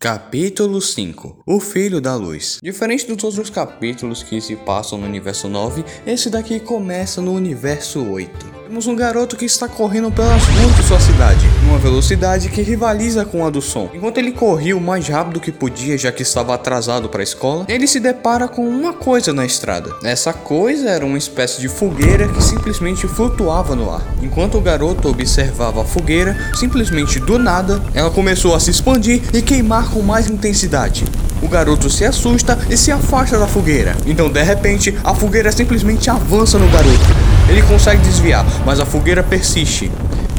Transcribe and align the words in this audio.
Capítulo 0.00 0.80
5 0.80 1.42
O 1.44 1.58
Filho 1.58 2.00
da 2.00 2.14
Luz 2.14 2.60
Diferente 2.62 3.04
dos 3.04 3.24
outros 3.24 3.50
capítulos 3.50 4.22
que 4.22 4.40
se 4.40 4.54
passam 4.54 4.96
no 4.96 5.04
universo 5.04 5.48
9, 5.48 5.84
esse 6.06 6.30
daqui 6.30 6.60
começa 6.60 7.20
no 7.20 7.32
universo 7.32 8.08
8. 8.08 8.57
Temos 8.68 8.86
um 8.86 8.94
garoto 8.94 9.34
que 9.34 9.46
está 9.46 9.66
correndo 9.66 10.12
pelas 10.12 10.44
ruas 10.44 10.76
de 10.76 10.82
sua 10.82 11.00
cidade, 11.00 11.46
numa 11.64 11.78
velocidade 11.78 12.50
que 12.50 12.60
rivaliza 12.60 13.24
com 13.24 13.46
a 13.46 13.48
do 13.48 13.62
som. 13.62 13.88
Enquanto 13.94 14.18
ele 14.18 14.30
corria 14.30 14.76
o 14.76 14.80
mais 14.80 15.08
rápido 15.08 15.40
que 15.40 15.50
podia, 15.50 15.96
já 15.96 16.12
que 16.12 16.20
estava 16.20 16.54
atrasado 16.54 17.08
para 17.08 17.22
a 17.22 17.24
escola, 17.24 17.64
ele 17.66 17.86
se 17.86 17.98
depara 17.98 18.46
com 18.46 18.68
uma 18.68 18.92
coisa 18.92 19.32
na 19.32 19.46
estrada. 19.46 19.96
Essa 20.04 20.34
coisa 20.34 20.90
era 20.90 21.06
uma 21.06 21.16
espécie 21.16 21.62
de 21.62 21.66
fogueira 21.66 22.28
que 22.28 22.44
simplesmente 22.44 23.08
flutuava 23.08 23.74
no 23.74 23.90
ar. 23.90 24.02
Enquanto 24.22 24.58
o 24.58 24.60
garoto 24.60 25.08
observava 25.08 25.80
a 25.80 25.86
fogueira, 25.86 26.36
simplesmente 26.54 27.18
do 27.18 27.38
nada, 27.38 27.82
ela 27.94 28.10
começou 28.10 28.54
a 28.54 28.60
se 28.60 28.70
expandir 28.70 29.22
e 29.32 29.40
queimar 29.40 29.88
com 29.88 30.02
mais 30.02 30.28
intensidade. 30.28 31.06
O 31.40 31.48
garoto 31.48 31.88
se 31.88 32.04
assusta 32.04 32.58
e 32.68 32.76
se 32.76 32.92
afasta 32.92 33.38
da 33.38 33.46
fogueira. 33.46 33.96
Então, 34.04 34.28
de 34.28 34.42
repente, 34.42 34.94
a 35.02 35.14
fogueira 35.14 35.50
simplesmente 35.50 36.10
avança 36.10 36.58
no 36.58 36.68
garoto. 36.68 37.37
Ele 37.48 37.62
consegue 37.62 38.02
desviar, 38.02 38.44
mas 38.64 38.78
a 38.78 38.84
fogueira 38.84 39.22
persiste 39.22 39.90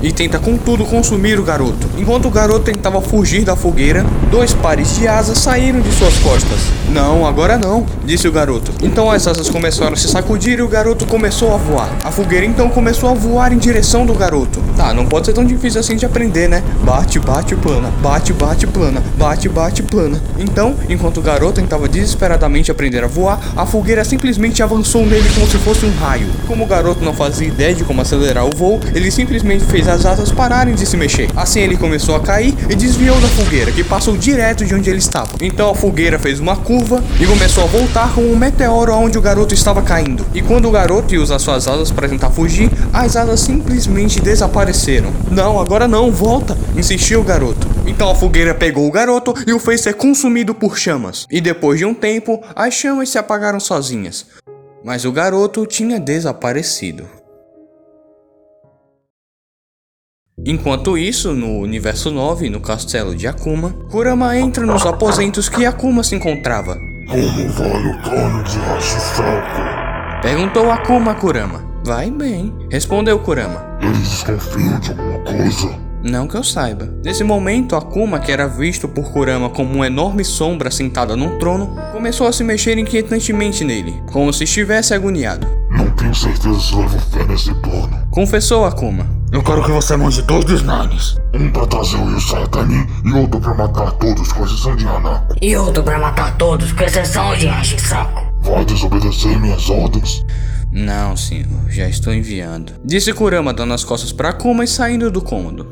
e 0.02 0.12
tenta 0.12 0.40
contudo 0.40 0.86
consumir 0.86 1.40
o 1.40 1.44
garoto. 1.44 1.88
Enquanto 1.98 2.28
o 2.28 2.32
garoto 2.32 2.66
tentava 2.66 3.02
fugir 3.02 3.44
da 3.44 3.56
fogueira, 3.56 4.06
dois 4.32 4.54
pares 4.54 4.96
de 4.96 5.08
asas 5.08 5.38
saíram 5.38 5.82
de 5.82 5.92
suas 5.92 6.18
costas. 6.20 6.60
Não, 6.90 7.26
agora 7.26 7.58
não, 7.58 7.86
disse 8.04 8.28
o 8.28 8.32
garoto. 8.32 8.72
Então 8.82 9.12
as 9.12 9.28
asas 9.28 9.50
começaram 9.50 9.94
a 9.94 9.96
se 9.96 10.08
sacudir 10.08 10.60
e 10.60 10.62
o 10.62 10.68
garoto 10.68 11.06
começou 11.06 11.54
a 11.54 11.58
voar. 11.58 11.90
A 12.04 12.12
fogueira 12.12 12.46
então 12.46 12.70
começou 12.70 13.10
a 13.10 13.14
voar 13.14 13.54
em 13.54 13.58
direção 13.58 14.06
do 14.06 14.14
garoto. 14.14 14.62
Tá, 14.76 14.94
não 14.94 15.06
pode 15.06 15.26
ser 15.26 15.34
tão 15.34 15.46
difícil 15.46 15.80
assim 15.80 15.96
de 15.96 16.06
aprender, 16.06 16.48
né? 16.48 16.64
Bate, 16.84 17.20
bate, 17.20 17.56
plana, 17.56 17.92
bate, 18.02 18.34
bate, 18.34 18.66
plana, 18.66 19.04
bate, 19.18 19.50
bate, 19.50 19.84
plana. 19.84 20.22
Então, 20.38 20.76
enquanto 20.88 21.18
o 21.18 21.22
garoto 21.22 21.62
tentava 21.62 21.88
desesperadamente 21.88 22.72
aprender 22.72 23.04
a 23.04 23.08
voar, 23.08 23.40
a 23.56 23.66
fogueira 23.66 24.04
simplesmente 24.04 24.64
avançou 24.64 25.06
nele 25.06 25.30
como 25.34 25.48
se 25.48 25.58
fosse 25.58 25.86
um 25.86 25.92
raio. 25.96 26.28
Como 26.48 26.64
o 26.64 26.68
garoto 26.68 27.04
não 27.04 27.14
fazia 27.14 27.48
ideia 27.48 27.74
de 27.74 27.84
como 27.84 28.02
acelerar 28.02 28.46
o 28.46 28.56
voo, 28.56 28.80
ele 28.94 29.12
simplesmente 29.12 29.66
fez 29.66 29.89
as 29.90 30.06
asas 30.06 30.32
pararem 30.32 30.76
de 30.76 30.86
se 30.86 30.96
mexer. 30.96 31.30
Assim 31.36 31.60
ele 31.60 31.78
começou 31.78 32.16
a 32.16 32.20
cair 32.20 32.54
e 32.70 32.76
desviou 32.76 33.20
da 33.20 33.28
fogueira, 33.28 33.72
que 33.72 33.84
passou 33.84 34.16
direto 34.16 34.66
de 34.66 34.74
onde 34.74 34.90
ele 34.90 35.00
estava. 35.00 35.32
Então 35.42 35.70
a 35.70 35.76
fogueira 35.76 36.20
fez 36.20 36.40
uma 36.40 36.56
curva 36.56 37.04
e 37.20 37.26
começou 37.26 37.64
a 37.64 37.68
voltar 37.68 38.14
como 38.14 38.32
um 38.32 38.36
meteoro 38.36 38.94
aonde 38.94 39.18
o 39.18 39.22
garoto 39.22 39.54
estava 39.54 39.82
caindo. 39.82 40.26
E 40.34 40.42
quando 40.42 40.68
o 40.68 40.72
garoto 40.72 41.14
ia 41.14 41.22
usar 41.22 41.40
suas 41.40 41.68
asas 41.68 41.92
para 41.92 42.08
tentar 42.08 42.30
fugir, 42.30 42.70
as 42.94 43.16
asas 43.16 43.40
simplesmente 43.40 44.20
desapareceram. 44.20 45.12
Não, 45.32 45.60
agora 45.60 45.88
não, 45.88 46.12
volta, 46.12 46.58
insistiu 46.76 47.22
o 47.22 47.24
garoto. 47.24 47.68
Então 47.86 48.10
a 48.10 48.16
fogueira 48.16 48.54
pegou 48.54 48.88
o 48.88 48.92
garoto 48.92 49.34
e 49.46 49.54
o 49.54 49.60
fez 49.60 49.82
ser 49.82 49.94
consumido 49.94 50.54
por 50.54 50.78
chamas. 50.78 51.26
E 51.30 51.42
depois 51.42 51.80
de 51.80 51.86
um 51.86 51.94
tempo, 51.94 52.42
as 52.56 52.74
chamas 52.74 53.10
se 53.10 53.18
apagaram 53.18 53.60
sozinhas. 53.60 54.26
Mas 54.84 55.06
o 55.06 55.12
garoto 55.12 55.66
tinha 55.66 56.00
desaparecido. 56.00 57.19
Enquanto 60.46 60.98
isso, 60.98 61.34
no 61.34 61.60
universo 61.60 62.10
9, 62.10 62.50
no 62.50 62.62
castelo 62.62 63.14
de 63.14 63.28
Akuma, 63.28 63.72
Kurama 63.92 64.38
entra 64.38 64.66
nos 64.66 64.86
aposentos 64.86 65.50
que 65.50 65.66
Akuma 65.66 66.04
se 66.04 66.16
encontrava. 66.16 66.78
Como 67.08 67.50
vai 67.50 67.86
o 67.88 68.02
trono 68.02 68.44
de 68.44 68.58
Hashirako? 68.58 70.22
Perguntou 70.22 70.72
Akuma 70.72 71.12
a 71.12 71.16
Kurama. 71.16 71.64
Vai 71.84 72.10
bem, 72.10 72.54
respondeu 72.72 73.20
Kurama. 73.20 73.78
Eles 73.82 73.98
desconfiam 73.98 74.80
de 74.80 74.92
alguma 74.92 75.20
coisa? 75.20 75.90
Não 76.02 76.28
que 76.28 76.36
eu 76.36 76.44
saiba. 76.44 76.88
Nesse 77.04 77.26
momento, 77.26 77.76
Akuma, 77.76 78.20
que 78.20 78.32
era 78.32 78.48
visto 78.48 78.88
por 78.88 79.12
Kurama 79.12 79.50
como 79.50 79.74
uma 79.76 79.88
enorme 79.88 80.24
sombra 80.24 80.72
sentada 80.72 81.16
num 81.18 81.38
trono, 81.38 81.76
começou 81.92 82.28
a 82.28 82.32
se 82.32 82.44
mexer 82.44 82.78
inquietantemente 82.78 83.66
nele, 83.66 84.02
como 84.12 84.32
se 84.32 84.46
estivesse 84.46 84.94
agoniado. 84.94 85.46
Não 85.70 85.90
tenho 85.92 86.16
certeza 86.16 86.60
se 86.60 86.76
levo 86.76 87.00
fé 87.12 87.26
nesse 87.26 87.54
plano. 87.56 88.08
Confessou 88.10 88.66
Akuma. 88.66 89.19
Eu 89.32 89.44
quero 89.44 89.64
que 89.64 89.72
você 89.72 89.96
mande 89.96 90.24
dois 90.24 90.44
dos 90.44 90.64
Nines. 90.64 91.16
Um 91.36 91.52
pra 91.52 91.68
trazer 91.68 91.98
o 91.98 92.06
mim 92.06 92.88
e 93.06 93.14
outro 93.14 93.40
pra 93.40 93.54
matar 93.54 93.92
todos 93.92 94.34
com 94.34 94.44
exceção 94.44 94.76
de 94.76 94.88
Hanako. 94.88 95.36
E 95.40 95.56
outro 95.56 95.84
pra 95.84 96.00
matar 96.00 96.36
todos, 96.36 96.72
com 96.72 96.84
exceção 96.84 97.36
de 97.38 97.48
Hashisako. 97.48 98.28
Vai 98.42 98.66
desobedecer 98.66 99.40
minhas 99.40 99.70
ordens? 99.70 100.26
Não, 100.72 101.16
senhor, 101.16 101.70
já 101.70 101.88
estou 101.88 102.12
enviando. 102.12 102.74
Disse 102.84 103.14
Kurama 103.14 103.54
dando 103.54 103.76
as 103.76 103.84
costas 103.84 104.12
para 104.12 104.30
Akuma 104.30 104.64
e 104.64 104.68
saindo 104.68 105.12
do 105.12 105.22
cômodo. 105.22 105.68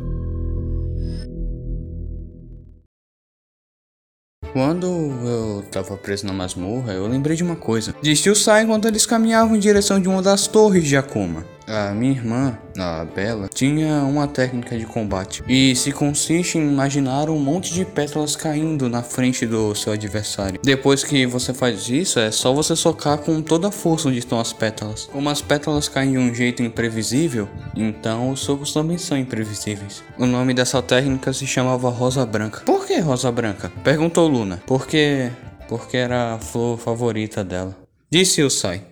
Quando 4.53 4.85
eu 4.85 5.65
tava 5.71 5.97
preso 5.97 6.27
na 6.27 6.33
masmorra, 6.33 6.93
eu 6.93 7.07
lembrei 7.07 7.35
de 7.35 7.43
uma 7.43 7.55
coisa. 7.55 7.95
Disse 8.03 8.29
o 8.29 8.35
Sai 8.35 8.63
enquanto 8.63 8.87
eles 8.87 9.05
caminhavam 9.05 9.55
em 9.55 9.59
direção 9.59 9.99
de 9.99 10.07
uma 10.07 10.21
das 10.21 10.45
torres 10.45 10.83
de 10.83 10.95
Akuma. 10.95 11.56
A 11.67 11.91
minha 11.91 12.13
irmã, 12.13 12.57
a 12.77 13.03
Bela, 13.03 13.49
tinha 13.53 14.01
uma 14.03 14.25
técnica 14.25 14.77
de 14.77 14.85
combate 14.85 15.43
e 15.49 15.75
se 15.75 15.91
consiste 15.91 16.57
em 16.57 16.65
imaginar 16.65 17.29
um 17.29 17.37
monte 17.37 17.73
de 17.73 17.83
pétalas 17.83 18.37
caindo 18.37 18.87
na 18.87 19.03
frente 19.03 19.45
do 19.45 19.75
seu 19.75 19.91
adversário. 19.91 20.61
Depois 20.63 21.03
que 21.03 21.25
você 21.25 21.53
faz 21.53 21.89
isso, 21.89 22.19
é 22.19 22.31
só 22.31 22.53
você 22.53 22.73
socar 22.73 23.17
com 23.17 23.41
toda 23.41 23.67
a 23.67 23.71
força 23.71 24.07
onde 24.07 24.19
estão 24.19 24.39
as 24.39 24.53
pétalas. 24.53 25.09
Como 25.11 25.29
as 25.29 25.41
pétalas 25.41 25.89
caem 25.89 26.13
de 26.13 26.17
um 26.17 26.33
jeito 26.33 26.63
imprevisível, 26.63 27.49
então 27.75 28.29
os 28.29 28.39
socos 28.39 28.71
também 28.71 28.97
são 28.97 29.17
imprevisíveis. 29.17 30.01
O 30.17 30.25
nome 30.25 30.53
dessa 30.53 30.81
técnica 30.81 31.33
se 31.33 31.45
chamava 31.45 31.89
Rosa 31.89 32.25
Branca. 32.25 32.61
Por 32.65 32.87
que 32.87 32.97
Rosa 32.99 33.29
Branca? 33.29 33.69
Perguntou 33.83 34.25
Luna. 34.29 34.63
Porque. 34.65 35.29
Porque 35.67 35.97
era 35.97 36.35
a 36.35 36.39
flor 36.39 36.77
favorita 36.77 37.43
dela. 37.43 37.75
Disse 38.09 38.41
o 38.41 38.49
Sai. 38.49 38.85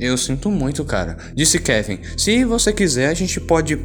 Eu 0.00 0.16
sinto 0.16 0.50
muito, 0.50 0.82
cara. 0.82 1.18
Disse 1.34 1.58
Kevin. 1.58 2.00
Se 2.16 2.42
você 2.42 2.72
quiser, 2.72 3.08
a 3.08 3.14
gente 3.14 3.38
pode. 3.38 3.78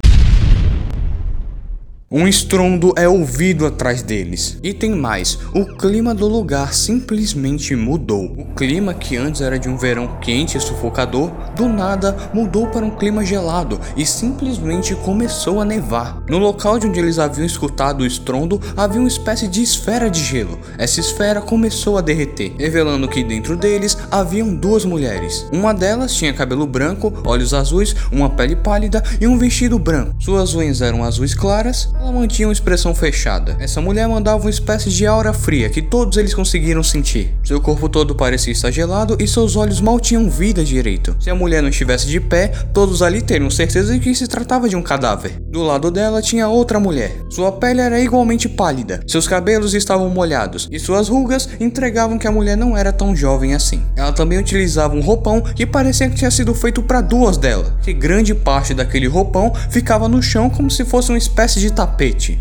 Um 2.17 2.29
estrondo 2.29 2.93
é 2.95 3.09
ouvido 3.09 3.65
atrás 3.65 4.01
deles. 4.01 4.57
E 4.63 4.73
tem 4.73 4.95
mais: 4.95 5.37
o 5.53 5.65
clima 5.65 6.15
do 6.15 6.25
lugar 6.29 6.73
simplesmente 6.73 7.75
mudou. 7.75 8.23
O 8.37 8.45
clima 8.55 8.93
que 8.93 9.17
antes 9.17 9.41
era 9.41 9.59
de 9.59 9.67
um 9.67 9.75
verão 9.75 10.07
quente 10.21 10.57
e 10.57 10.61
sufocador, 10.61 11.29
do 11.57 11.67
nada 11.67 12.15
mudou 12.33 12.67
para 12.67 12.85
um 12.85 12.91
clima 12.91 13.25
gelado 13.25 13.81
e 13.97 14.05
simplesmente 14.05 14.95
começou 14.95 15.59
a 15.59 15.65
nevar. 15.65 16.23
No 16.29 16.37
local 16.37 16.79
de 16.79 16.87
onde 16.87 16.97
eles 16.97 17.19
haviam 17.19 17.45
escutado 17.45 17.99
o 17.99 18.05
estrondo 18.05 18.61
havia 18.77 19.01
uma 19.01 19.09
espécie 19.09 19.49
de 19.49 19.61
esfera 19.61 20.09
de 20.09 20.23
gelo. 20.23 20.57
Essa 20.77 21.01
esfera 21.01 21.41
começou 21.41 21.97
a 21.97 22.01
derreter, 22.01 22.53
revelando 22.57 23.09
que 23.09 23.25
dentro 23.25 23.57
deles 23.57 23.97
haviam 24.09 24.55
duas 24.55 24.85
mulheres. 24.85 25.45
Uma 25.51 25.73
delas 25.73 26.13
tinha 26.13 26.31
cabelo 26.33 26.65
branco, 26.65 27.11
olhos 27.25 27.53
azuis, 27.53 27.93
uma 28.09 28.29
pele 28.29 28.55
pálida 28.55 29.03
e 29.19 29.27
um 29.27 29.37
vestido 29.37 29.77
branco. 29.77 30.15
Suas 30.17 30.55
unhas 30.55 30.79
eram 30.79 31.03
azuis 31.03 31.33
claras 31.33 31.89
ela 32.05 32.11
mantinha 32.11 32.47
uma 32.47 32.53
expressão 32.53 32.93
fechada. 32.93 33.57
Essa 33.59 33.81
mulher 33.81 34.07
mandava 34.07 34.43
uma 34.43 34.49
espécie 34.49 34.91
de 34.91 35.07
aura 35.07 35.33
fria 35.33 35.69
que 35.69 35.81
todos 35.81 36.17
eles 36.17 36.35
conseguiram 36.35 36.83
sentir. 36.83 37.33
Seu 37.43 37.59
corpo 37.59 37.89
todo 37.89 38.13
parecia 38.13 38.53
estar 38.53 38.69
gelado 38.69 39.17
e 39.19 39.27
seus 39.27 39.55
olhos 39.55 39.81
mal 39.81 39.99
tinham 39.99 40.29
vida 40.29 40.63
direito. 40.63 41.15
Se 41.19 41.31
a 41.31 41.35
mulher 41.35 41.63
não 41.63 41.69
estivesse 41.69 42.05
de 42.05 42.19
pé, 42.19 42.49
todos 42.71 43.01
ali 43.01 43.23
teriam 43.23 43.49
certeza 43.49 43.91
de 43.91 43.99
que 43.99 44.13
se 44.13 44.27
tratava 44.27 44.69
de 44.69 44.75
um 44.75 44.83
cadáver. 44.83 45.39
Do 45.47 45.63
lado 45.63 45.89
dela 45.89 46.21
tinha 46.21 46.47
outra 46.47 46.79
mulher. 46.79 47.11
Sua 47.29 47.51
pele 47.51 47.81
era 47.81 47.99
igualmente 47.99 48.47
pálida, 48.47 49.01
seus 49.07 49.27
cabelos 49.27 49.73
estavam 49.73 50.09
molhados 50.09 50.67
e 50.71 50.79
suas 50.79 51.09
rugas 51.09 51.49
entregavam 51.59 52.19
que 52.19 52.27
a 52.27 52.31
mulher 52.31 52.55
não 52.55 52.77
era 52.77 52.94
tão 52.94 53.15
jovem 53.15 53.55
assim. 53.55 53.81
Ela 53.95 54.11
também 54.11 54.38
utilizava 54.38 54.95
um 54.95 55.01
roupão 55.01 55.41
que 55.41 55.65
parecia 55.65 56.07
que 56.07 56.15
tinha 56.15 56.29
sido 56.29 56.53
feito 56.53 56.83
para 56.83 57.01
duas 57.01 57.38
dela, 57.38 57.75
que 57.81 57.94
grande 57.94 58.35
parte 58.35 58.75
daquele 58.75 59.07
roupão 59.07 59.51
ficava 59.71 60.07
no 60.07 60.21
chão 60.21 60.51
como 60.51 60.69
se 60.69 60.85
fosse 60.85 61.09
uma 61.09 61.17
espécie 61.17 61.59
de 61.59 61.71
tapete. 61.71 61.84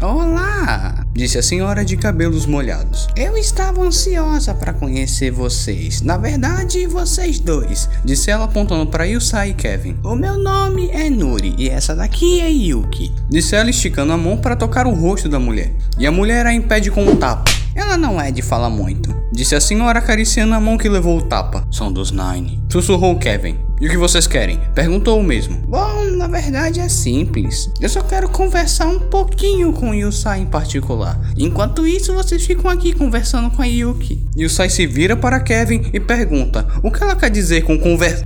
Olá! 0.02 1.03
Disse 1.14 1.38
a 1.38 1.42
senhora 1.44 1.84
de 1.84 1.96
cabelos 1.96 2.44
molhados. 2.44 3.06
Eu 3.14 3.36
estava 3.36 3.80
ansiosa 3.82 4.52
para 4.52 4.72
conhecer 4.72 5.30
vocês. 5.30 6.02
Na 6.02 6.16
verdade, 6.16 6.88
vocês 6.88 7.38
dois. 7.38 7.88
Disse 8.04 8.32
ela 8.32 8.46
apontando 8.46 8.84
para 8.88 9.04
Yusai 9.04 9.50
e 9.50 9.54
Kevin. 9.54 9.96
O 10.02 10.16
meu 10.16 10.36
nome 10.36 10.90
é 10.90 11.08
Nuri 11.08 11.54
e 11.56 11.68
essa 11.68 11.94
daqui 11.94 12.40
é 12.40 12.50
Yuki. 12.50 13.14
Disse 13.30 13.54
ela 13.54 13.70
esticando 13.70 14.12
a 14.12 14.16
mão 14.16 14.36
para 14.36 14.56
tocar 14.56 14.88
o 14.88 14.92
rosto 14.92 15.28
da 15.28 15.38
mulher. 15.38 15.72
E 15.96 16.04
a 16.04 16.10
mulher 16.10 16.46
a 16.46 16.52
impede 16.52 16.90
com 16.90 17.04
um 17.04 17.14
tapa. 17.14 17.48
Ela 17.76 17.96
não 17.96 18.20
é 18.20 18.30
de 18.30 18.40
falar 18.40 18.70
muito, 18.70 19.12
disse 19.32 19.56
a 19.56 19.60
senhora 19.60 19.98
acariciando 19.98 20.54
a 20.54 20.60
mão 20.60 20.78
que 20.78 20.88
levou 20.88 21.18
o 21.18 21.22
tapa. 21.22 21.66
São 21.72 21.92
dos 21.92 22.12
Nine. 22.12 22.62
Sussurrou 22.70 23.18
Kevin. 23.18 23.58
E 23.80 23.88
o 23.88 23.90
que 23.90 23.98
vocês 23.98 24.28
querem? 24.28 24.60
Perguntou 24.72 25.18
o 25.18 25.22
mesmo. 25.22 25.56
Bom, 25.66 26.04
na 26.16 26.28
verdade 26.28 26.78
é 26.78 26.88
simples. 26.88 27.68
Eu 27.80 27.88
só 27.88 28.00
quero 28.02 28.28
conversar 28.28 28.86
um 28.86 29.00
pouquinho 29.00 29.72
com 29.72 29.92
Yusai 29.92 30.40
em 30.40 30.46
particular. 30.46 31.03
Enquanto 31.36 31.86
isso, 31.86 32.14
vocês 32.14 32.44
ficam 32.44 32.70
aqui 32.70 32.92
conversando 32.92 33.50
com 33.50 33.62
a 33.62 33.66
Yuki. 33.66 34.20
Yusai 34.36 34.70
se 34.70 34.86
vira 34.86 35.16
para 35.16 35.40
Kevin 35.40 35.90
e 35.92 36.00
pergunta: 36.00 36.66
O 36.82 36.90
que 36.90 37.02
ela 37.02 37.16
quer 37.16 37.30
dizer 37.30 37.62
com 37.62 37.78
conversa? 37.78 38.24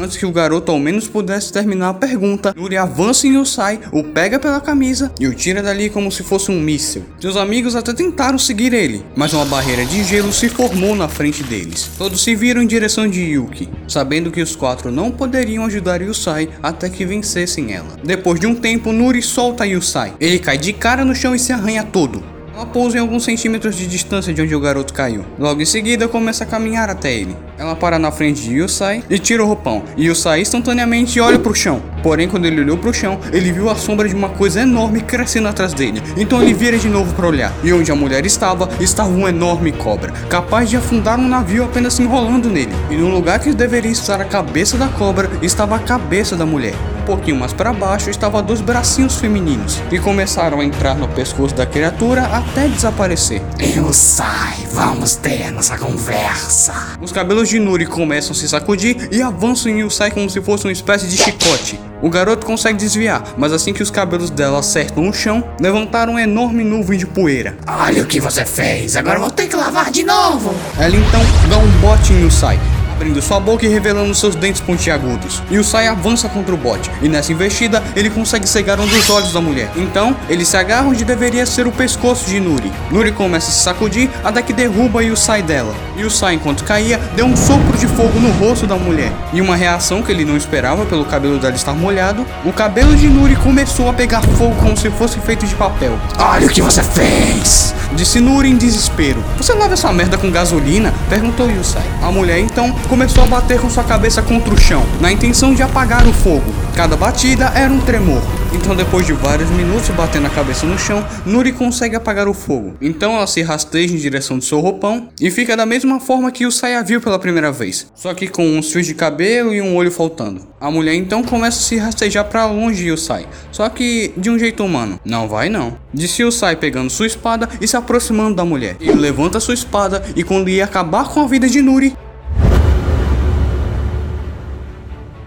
Antes 0.00 0.16
que 0.16 0.24
o 0.24 0.30
garoto 0.30 0.70
ao 0.70 0.78
menos 0.78 1.08
pudesse 1.08 1.52
terminar 1.52 1.88
a 1.88 1.94
pergunta, 1.94 2.54
Nuri 2.56 2.76
avança 2.76 3.26
em 3.26 3.34
Yusai, 3.34 3.80
o 3.90 4.04
pega 4.04 4.38
pela 4.38 4.60
camisa 4.60 5.10
e 5.18 5.26
o 5.26 5.34
tira 5.34 5.60
dali 5.60 5.90
como 5.90 6.12
se 6.12 6.22
fosse 6.22 6.52
um 6.52 6.60
míssil. 6.60 7.02
Seus 7.20 7.36
amigos 7.36 7.74
até 7.74 7.92
tentaram 7.92 8.38
seguir 8.38 8.72
ele, 8.72 9.04
mas 9.16 9.32
uma 9.32 9.44
barreira 9.44 9.84
de 9.84 10.04
gelo 10.04 10.32
se 10.32 10.48
formou 10.48 10.94
na 10.94 11.08
frente 11.08 11.42
deles. 11.42 11.90
Todos 11.98 12.22
se 12.22 12.32
viram 12.36 12.62
em 12.62 12.66
direção 12.68 13.08
de 13.08 13.20
Yuki, 13.20 13.68
sabendo 13.88 14.30
que 14.30 14.40
os 14.40 14.54
quatro 14.54 14.92
não 14.92 15.10
poderiam 15.10 15.64
ajudar 15.64 16.00
Yusai 16.00 16.48
até 16.62 16.88
que 16.88 17.04
vencessem 17.04 17.72
ela. 17.72 17.88
Depois 18.04 18.38
de 18.38 18.46
um 18.46 18.54
tempo, 18.54 18.92
Nuri 18.92 19.20
solta 19.20 19.66
Yusai. 19.66 20.14
Ele 20.20 20.38
cai 20.38 20.58
de 20.58 20.72
cara 20.72 21.04
no 21.04 21.12
chão 21.12 21.34
e 21.34 21.40
se 21.40 21.52
arranha 21.52 21.82
todo. 21.82 22.22
Ela 22.54 22.66
pousa 22.66 22.98
em 22.98 23.00
alguns 23.00 23.24
centímetros 23.24 23.76
de 23.76 23.88
distância 23.88 24.32
de 24.32 24.42
onde 24.42 24.54
o 24.54 24.60
garoto 24.60 24.94
caiu. 24.94 25.24
Logo 25.38 25.60
em 25.60 25.64
seguida, 25.64 26.06
começa 26.06 26.44
a 26.44 26.46
caminhar 26.46 26.88
até 26.88 27.12
ele. 27.12 27.34
Ela 27.58 27.74
para 27.74 27.98
na 27.98 28.12
frente 28.12 28.42
de 28.42 28.54
Yusai 28.54 29.02
e 29.10 29.18
tira 29.18 29.42
o 29.42 29.46
roupão. 29.46 29.82
Yusai 29.98 30.40
instantaneamente 30.40 31.20
olha 31.20 31.38
pro 31.38 31.54
chão. 31.54 31.82
Porém, 32.02 32.28
quando 32.28 32.44
ele 32.44 32.60
olhou 32.60 32.78
pro 32.78 32.94
chão, 32.94 33.18
ele 33.32 33.50
viu 33.50 33.68
a 33.68 33.74
sombra 33.74 34.08
de 34.08 34.14
uma 34.14 34.28
coisa 34.28 34.60
enorme 34.60 35.00
crescendo 35.00 35.48
atrás 35.48 35.74
dele. 35.74 36.00
Então 36.16 36.40
ele 36.40 36.54
vira 36.54 36.78
de 36.78 36.88
novo 36.88 37.12
para 37.14 37.26
olhar. 37.26 37.52
E 37.64 37.72
onde 37.72 37.90
a 37.90 37.96
mulher 37.96 38.24
estava, 38.24 38.68
estava 38.80 39.08
uma 39.08 39.30
enorme 39.30 39.72
cobra, 39.72 40.12
capaz 40.28 40.70
de 40.70 40.76
afundar 40.76 41.18
um 41.18 41.28
navio 41.28 41.64
apenas 41.64 41.94
se 41.94 42.02
enrolando 42.02 42.48
nele. 42.48 42.72
E 42.90 42.96
no 42.96 43.08
lugar 43.08 43.40
que 43.40 43.52
deveria 43.52 43.90
estar 43.90 44.20
a 44.20 44.24
cabeça 44.24 44.76
da 44.76 44.86
cobra, 44.86 45.28
estava 45.42 45.74
a 45.74 45.80
cabeça 45.80 46.36
da 46.36 46.46
mulher 46.46 46.74
pouquinho 47.08 47.38
mais 47.38 47.54
para 47.54 47.72
baixo 47.72 48.10
estava 48.10 48.42
dois 48.42 48.60
bracinhos 48.60 49.16
femininos 49.16 49.80
que 49.88 49.98
começaram 49.98 50.60
a 50.60 50.64
entrar 50.64 50.94
no 50.94 51.08
pescoço 51.08 51.54
da 51.54 51.64
criatura 51.64 52.24
até 52.26 52.68
desaparecer. 52.68 53.40
Eu 53.58 53.94
sai, 53.94 54.58
vamos 54.70 55.16
ter 55.16 55.50
nossa 55.50 55.78
conversa. 55.78 56.74
Os 57.00 57.10
cabelos 57.10 57.47
de 57.48 57.58
Nuri 57.58 57.86
começam 57.86 58.32
a 58.32 58.34
se 58.34 58.48
sacudir 58.48 59.08
e 59.10 59.22
avançam 59.22 59.72
em 59.72 59.80
Yusai 59.80 60.10
como 60.10 60.28
se 60.28 60.40
fosse 60.40 60.66
uma 60.66 60.72
espécie 60.72 61.06
de 61.06 61.16
chicote. 61.16 61.80
O 62.00 62.08
garoto 62.08 62.46
consegue 62.46 62.78
desviar, 62.78 63.34
mas 63.36 63.52
assim 63.52 63.72
que 63.72 63.82
os 63.82 63.90
cabelos 63.90 64.30
dela 64.30 64.60
acertam 64.60 65.08
o 65.08 65.12
chão, 65.12 65.42
levantaram 65.60 66.12
uma 66.12 66.22
enorme 66.22 66.62
nuvem 66.62 66.98
de 66.98 67.06
poeira. 67.06 67.56
Olha 67.66 68.02
o 68.02 68.06
que 68.06 68.20
você 68.20 68.44
fez, 68.44 68.96
agora 68.96 69.18
vou 69.18 69.30
ter 69.30 69.48
que 69.48 69.56
lavar 69.56 69.90
de 69.90 70.04
novo. 70.04 70.54
Ela 70.78 70.96
então 70.96 71.20
dá 71.48 71.58
um 71.58 71.68
bote 71.80 72.12
em 72.12 72.22
Yusai, 72.22 72.58
abrindo 72.98 73.22
sua 73.22 73.38
boca 73.38 73.64
e 73.64 73.68
revelando 73.68 74.12
seus 74.12 74.34
dentes 74.34 74.60
pontiagudos. 74.60 75.40
E 75.48 75.56
o 75.56 75.62
Sai 75.62 75.86
avança 75.86 76.28
contra 76.28 76.52
o 76.52 76.58
bot, 76.58 76.90
e 77.00 77.08
nessa 77.08 77.32
investida 77.32 77.80
ele 77.94 78.10
consegue 78.10 78.48
cegar 78.48 78.80
um 78.80 78.86
dos 78.86 79.08
olhos 79.08 79.32
da 79.32 79.40
mulher. 79.40 79.70
Então, 79.76 80.16
ele 80.28 80.44
se 80.44 80.56
agarra 80.56 80.88
onde 80.88 81.04
deveria 81.04 81.46
ser 81.46 81.68
o 81.68 81.72
pescoço 81.72 82.28
de 82.28 82.40
Nuri. 82.40 82.72
Nuri 82.90 83.12
começa 83.12 83.50
a 83.50 83.52
se 83.52 83.60
sacudir 83.60 84.10
até 84.24 84.42
que 84.42 84.52
derruba 84.52 85.02
e 85.04 85.12
o 85.12 85.16
Sai 85.16 85.42
dela. 85.42 85.72
E 85.96 86.04
o 86.04 86.10
Sai, 86.10 86.34
enquanto 86.34 86.64
caía, 86.64 86.98
deu 87.14 87.24
um 87.24 87.36
sopro 87.36 87.78
de 87.78 87.86
fogo 87.86 88.18
no 88.18 88.32
rosto 88.32 88.66
da 88.66 88.74
mulher. 88.74 89.12
E 89.32 89.40
uma 89.40 89.54
reação 89.54 90.02
que 90.02 90.10
ele 90.10 90.24
não 90.24 90.36
esperava 90.36 90.84
pelo 90.84 91.04
cabelo 91.04 91.38
dela 91.38 91.54
estar 91.54 91.74
molhado, 91.74 92.26
o 92.44 92.52
cabelo 92.52 92.96
de 92.96 93.08
Nuri 93.08 93.36
começou 93.36 93.88
a 93.88 93.92
pegar 93.92 94.22
fogo 94.22 94.56
como 94.56 94.76
se 94.76 94.90
fosse 94.90 95.20
feito 95.20 95.46
de 95.46 95.54
papel. 95.54 95.96
Olha 96.18 96.46
o 96.46 96.50
que 96.50 96.60
você 96.60 96.82
fez. 96.82 97.74
Disse 97.92 98.20
Nuri 98.20 98.50
em 98.50 98.56
desespero. 98.56 99.22
Você 99.36 99.54
lava 99.54 99.74
essa 99.74 99.92
merda 99.92 100.18
com 100.18 100.30
gasolina? 100.30 100.92
Perguntou 101.08 101.50
Yusai. 101.50 101.82
A 102.02 102.10
mulher 102.10 102.38
então 102.38 102.72
começou 102.88 103.24
a 103.24 103.26
bater 103.26 103.60
com 103.60 103.68
sua 103.68 103.84
cabeça 103.84 104.22
contra 104.22 104.52
o 104.52 104.58
chão, 104.58 104.82
na 105.00 105.12
intenção 105.12 105.54
de 105.54 105.62
apagar 105.62 106.06
o 106.06 106.12
fogo. 106.12 106.54
Cada 106.74 106.96
batida 106.96 107.52
era 107.54 107.72
um 107.72 107.80
tremor. 107.80 108.22
Então, 108.54 108.74
depois 108.74 109.06
de 109.06 109.12
vários 109.12 109.50
minutos 109.50 109.90
batendo 109.90 110.26
a 110.26 110.30
cabeça 110.30 110.64
no 110.64 110.78
chão, 110.78 111.04
Nuri 111.26 111.52
consegue 111.52 111.96
apagar 111.96 112.26
o 112.26 112.32
fogo. 112.32 112.76
Então, 112.80 113.14
ela 113.14 113.26
se 113.26 113.42
rasteja 113.42 113.94
em 113.94 113.98
direção 113.98 114.38
de 114.38 114.46
seu 114.46 114.58
roupão 114.60 115.10
e 115.20 115.30
fica 115.30 115.54
da 115.54 115.66
mesma 115.66 116.00
forma 116.00 116.32
que 116.32 116.46
o 116.46 116.50
a 116.62 116.82
viu 116.82 117.00
pela 117.00 117.18
primeira 117.18 117.52
vez, 117.52 117.86
só 117.94 118.14
que 118.14 118.26
com 118.26 118.44
uns 118.56 118.72
fios 118.72 118.86
de 118.86 118.94
cabelo 118.94 119.54
e 119.54 119.60
um 119.60 119.76
olho 119.76 119.92
faltando. 119.92 120.46
A 120.60 120.70
mulher 120.70 120.94
então 120.94 121.22
começa 121.22 121.58
a 121.58 121.62
se 121.62 121.76
rastejar 121.76 122.24
para 122.24 122.46
longe 122.46 122.82
de 122.82 122.88
Yusai, 122.88 123.26
só 123.52 123.68
que 123.68 124.12
de 124.16 124.30
um 124.30 124.38
jeito 124.38 124.64
humano. 124.64 124.98
Não 125.04 125.28
vai 125.28 125.48
não. 125.48 125.76
Disse 125.92 126.22
Yusai 126.22 126.56
pegando 126.56 126.90
sua 126.90 127.06
espada 127.06 127.48
e 127.60 127.68
se 127.68 127.76
aproximando 127.76 128.36
da 128.36 128.44
mulher. 128.44 128.76
Ele 128.80 128.94
levanta 128.94 129.40
sua 129.40 129.54
espada 129.54 130.02
e 130.16 130.24
quando 130.24 130.48
ia 130.48 130.64
acabar 130.64 131.08
com 131.08 131.20
a 131.20 131.26
vida 131.26 131.48
de 131.48 131.62
Nuri, 131.62 131.94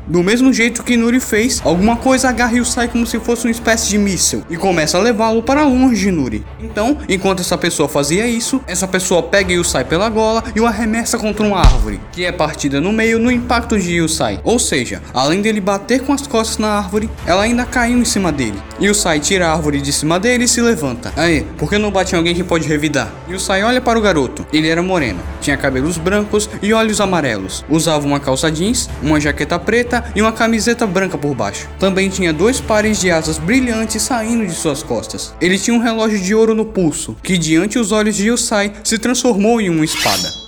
Do 0.08 0.24
mesmo 0.24 0.52
jeito 0.52 0.84
que 0.84 0.98
Nuri 0.98 1.20
fez, 1.20 1.62
alguma 1.64 1.96
coisa 1.96 2.30
agarra 2.30 2.58
Yusai 2.58 2.88
como 2.88 3.06
se 3.06 3.20
fosse 3.20 3.46
uma 3.46 3.52
espécie 3.52 3.90
de 3.90 3.98
míssil 3.98 4.44
e 4.50 4.58
começa 4.58 4.98
a 4.98 5.02
levá-lo 5.02 5.44
para 5.44 5.64
longe 5.64 6.02
de 6.02 6.12
Nuri. 6.12 6.44
Então, 6.60 6.98
enquanto 7.08 7.42
essa 7.42 7.58
pessoa 7.58 7.88
fazia 7.88 8.26
isso, 8.26 8.62
essa 8.68 8.88
pessoa 8.88 9.24
pega 9.24 9.54
Yusai 9.54 9.86
pela 9.86 10.10
gola 10.10 10.44
e 10.56 10.60
o 10.60 10.66
arremessa 10.66 11.18
contra 11.18 11.46
uma 11.46 11.60
árvore, 11.60 12.00
que 12.12 12.26
é 12.26 12.32
partida 12.32 12.82
no 12.82 12.92
meio 12.92 13.20
no 13.20 13.32
impacto 13.32 13.80
de 13.80 13.94
Yusai. 13.94 14.40
Ou 14.44 14.58
seja, 14.58 15.02
além 15.14 15.42
dele 15.42 15.62
bater 15.62 16.02
com 16.02 16.14
as 16.14 16.26
costas 16.26 16.58
na 16.58 16.70
árvore, 16.70 17.10
ela 17.26 17.44
ainda 17.44 17.64
caiu 17.64 17.98
em 17.98 18.06
cima 18.06 18.32
dele. 18.32 18.60
Yusai 18.82 19.20
tira 19.20 19.48
a 19.48 19.54
árvore 19.54 19.80
de 19.80 19.94
cima 19.94 20.20
dele 20.20 20.46
e 20.46 20.48
se 20.48 20.62
levanta. 20.62 21.14
Aí, 21.16 21.46
por 21.58 21.70
que 21.70 21.78
não 21.78 21.92
bate 21.92 22.16
em 22.16 22.18
alguém 22.18 22.34
que 22.34 22.44
pode 22.44 22.68
revidar? 22.68 23.12
Yusai 23.30 23.64
olha 23.64 23.80
para 23.80 24.00
o 24.00 24.02
garoto. 24.02 24.46
Ele 24.52 24.68
era 24.68 24.82
moreno, 24.82 25.20
tinha 25.40 25.56
cabelos 25.56 25.98
brancos 25.98 26.50
e 26.62 26.74
olhos 26.74 27.00
amarelos. 27.00 27.64
Usava 27.70 28.06
uma 28.06 28.20
calça 28.20 28.52
jeans, 28.52 28.90
uma 29.02 29.20
jaqueta 29.20 29.60
preta 29.60 29.91
e 30.16 30.22
uma 30.22 30.32
camiseta 30.32 30.86
branca 30.86 31.18
por 31.18 31.36
baixo. 31.36 31.68
Também 31.80 32.10
tinha 32.10 32.32
dois 32.32 32.62
pares 32.62 33.00
de 33.00 33.10
asas 33.12 33.38
brilhantes 33.38 34.02
saindo 34.02 34.46
de 34.46 34.54
suas 34.54 34.84
costas. 34.84 35.34
Ele 35.42 35.58
tinha 35.58 35.76
um 35.76 35.82
relógio 35.82 36.20
de 36.20 36.34
ouro 36.36 36.54
no 36.54 36.66
pulso, 36.66 37.16
que 37.24 37.38
diante 37.38 37.80
os 37.80 37.92
olhos 37.92 38.16
de 38.16 38.28
Yusai 38.28 38.74
se 38.84 38.98
transformou 38.98 39.60
em 39.60 39.70
uma 39.70 39.86
espada. 39.86 40.41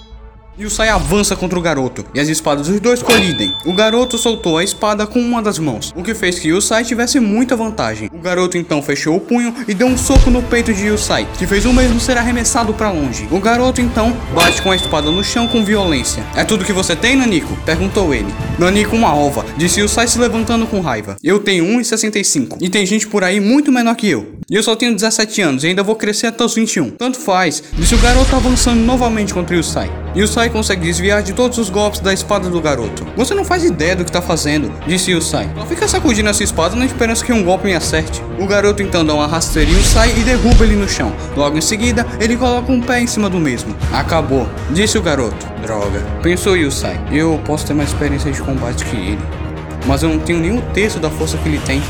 Yusai 0.60 0.90
avança 0.90 1.36
contra 1.36 1.58
o 1.58 1.62
garoto 1.62 2.06
e 2.14 2.20
as 2.20 2.28
espadas 2.28 2.68
dos 2.68 2.80
dois 2.80 3.02
colidem. 3.02 3.52
O 3.66 3.74
garoto 3.74 4.20
soltou 4.20 4.60
a 4.60 4.64
espada 4.64 5.08
com 5.08 5.20
uma 5.20 5.42
das 5.42 5.58
mãos, 5.58 5.92
o 5.96 6.04
que 6.04 6.14
fez 6.14 6.38
que 6.38 6.50
Yusai 6.50 6.84
tivesse 6.84 7.20
muita 7.20 7.56
vantagem. 7.56 8.08
O 8.14 8.20
garoto 8.20 8.56
então 8.56 8.80
fechou 8.82 9.16
o 9.16 9.20
punho 9.20 9.54
e 9.68 9.74
deu 9.74 9.88
um 9.88 9.98
soco 9.98 10.30
no 10.30 10.44
peito 10.44 10.72
de 10.72 10.86
Yusai, 10.86 11.28
que 11.40 11.48
fez 11.48 11.66
o 11.66 11.74
mesmo 11.74 12.00
ser 12.00 12.18
arremessado 12.18 12.72
para 12.72 12.92
longe. 12.92 13.28
O 13.32 13.40
garoto 13.40 13.82
então 13.82 14.16
bate 14.36 14.62
com 14.62 14.70
a 14.70 14.76
espada 14.76 15.10
no 15.10 15.24
chão 15.24 15.48
com 15.48 15.64
violência. 15.64 16.24
É 16.36 16.44
tudo 16.44 16.66
que 16.66 16.74
você 16.74 16.96
tem, 16.96 17.16
Naniko? 17.16 17.58
perguntou 17.66 18.14
ele. 18.14 18.32
Naniko 18.60 18.96
uma 18.96 19.16
ova, 19.16 19.44
disse 19.58 19.80
Yusai 19.80 20.08
se 20.08 20.20
levantando 20.20 20.68
com 20.68 20.82
raiva. 20.82 21.18
Eu 21.24 21.40
tenho 21.40 21.66
1,65 21.66 22.58
e 22.62 22.70
tem 22.70 22.86
gente 22.86 23.08
por 23.08 23.24
aí 23.24 23.40
muito 23.40 23.72
menor 23.72 23.96
que 23.96 24.08
eu. 24.08 24.34
E 24.50 24.56
eu 24.56 24.62
só 24.62 24.76
tenho 24.76 24.94
17 24.94 25.42
anos 25.42 25.64
e 25.64 25.68
ainda 25.68 25.82
vou 25.82 25.96
crescer 25.96 26.28
até 26.28 26.44
os 26.44 26.54
21. 26.54 26.92
Tanto 26.92 27.20
faz, 27.20 27.64
disse 27.74 27.96
o 27.96 27.98
garoto 27.98 28.36
avançando 28.36 28.82
novamente 28.82 29.34
contra 29.34 29.56
Yusai. 29.56 29.90
Yusai 30.16 30.43
consegue 30.50 30.82
desviar 30.82 31.22
de 31.22 31.34
todos 31.34 31.58
os 31.58 31.70
golpes 31.70 32.00
da 32.00 32.14
espada 32.14 32.50
do 32.50 32.62
garoto. 32.62 33.06
Você 33.16 33.34
não 33.34 33.46
faz 33.46 33.64
ideia 33.64 33.96
do 33.96 34.06
que 34.06 34.12
tá 34.12 34.22
fazendo, 34.22 34.72
disse 34.88 35.12
Yusai. 35.12 35.50
Só 35.58 35.66
fica 35.66 35.88
sacudindo 35.88 36.30
essa 36.30 36.44
espada 36.44 36.76
na 36.76 36.86
esperança 36.86 37.24
que 37.24 37.34
um 37.34 37.44
golpe 37.44 37.66
me 37.66 37.76
acerte. 37.76 38.22
O 38.40 38.48
garoto 38.48 38.82
então 38.82 39.06
dá 39.06 39.14
uma 39.14 39.28
rasteira 39.28 39.70
em 39.70 39.76
Yusai 39.76 40.14
e 40.18 40.22
derruba 40.22 40.64
ele 40.64 40.76
no 40.76 40.88
chão. 40.88 41.14
Logo 41.36 41.58
em 41.58 41.62
seguida, 41.62 42.06
ele 42.20 42.36
coloca 42.36 42.72
um 42.72 42.82
pé 42.82 43.02
em 43.02 43.08
cima 43.08 43.30
do 43.30 43.40
mesmo. 43.40 43.76
Acabou, 43.92 44.48
disse 44.72 44.98
o 44.98 45.02
garoto. 45.02 45.46
Droga, 45.62 46.02
pensou 46.22 46.58
Yusai. 46.58 47.00
Eu 47.12 47.40
posso 47.46 47.66
ter 47.66 47.74
mais 47.74 47.90
experiência 47.90 48.32
de 48.32 48.42
combate 48.42 48.84
que 48.86 48.96
ele. 48.96 49.22
Mas 49.86 50.04
eu 50.04 50.10
não 50.10 50.20
tenho 50.20 50.40
nenhum 50.40 50.62
terço 50.74 51.00
da 51.00 51.10
força 51.10 51.38
que 51.38 51.48
ele 51.48 51.60
tem. 51.60 51.82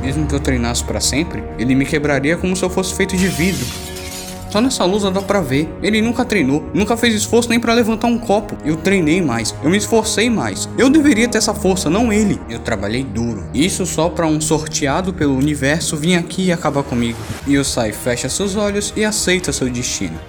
Mesmo 0.00 0.26
que 0.26 0.34
eu 0.34 0.40
treinasse 0.40 0.82
para 0.82 1.00
sempre, 1.00 1.44
ele 1.58 1.74
me 1.74 1.84
quebraria 1.84 2.36
como 2.36 2.56
se 2.56 2.64
eu 2.64 2.70
fosse 2.70 2.94
feito 2.94 3.16
de 3.16 3.28
vidro. 3.28 3.91
Só 4.52 4.60
nessa 4.60 4.84
luta 4.84 5.10
dá 5.10 5.22
pra 5.22 5.40
ver. 5.40 5.66
Ele 5.82 6.02
nunca 6.02 6.26
treinou, 6.26 6.62
nunca 6.74 6.94
fez 6.94 7.14
esforço 7.14 7.48
nem 7.48 7.58
para 7.58 7.72
levantar 7.72 8.06
um 8.06 8.18
copo. 8.18 8.54
Eu 8.66 8.76
treinei 8.76 9.22
mais, 9.22 9.54
eu 9.64 9.70
me 9.70 9.78
esforcei 9.78 10.28
mais. 10.28 10.68
Eu 10.76 10.90
deveria 10.90 11.26
ter 11.26 11.38
essa 11.38 11.54
força, 11.54 11.88
não 11.88 12.12
ele. 12.12 12.38
Eu 12.50 12.58
trabalhei 12.58 13.02
duro. 13.02 13.46
Isso 13.54 13.86
só 13.86 14.10
para 14.10 14.26
um 14.26 14.42
sorteado 14.42 15.14
pelo 15.14 15.34
universo 15.34 15.96
vir 15.96 16.16
aqui 16.16 16.48
e 16.48 16.52
acabar 16.52 16.82
comigo. 16.82 17.18
E 17.46 17.54
Yusai 17.54 17.92
fecha 17.92 18.28
seus 18.28 18.54
olhos 18.54 18.92
e 18.94 19.02
aceita 19.06 19.54
seu 19.54 19.70
destino. 19.70 20.20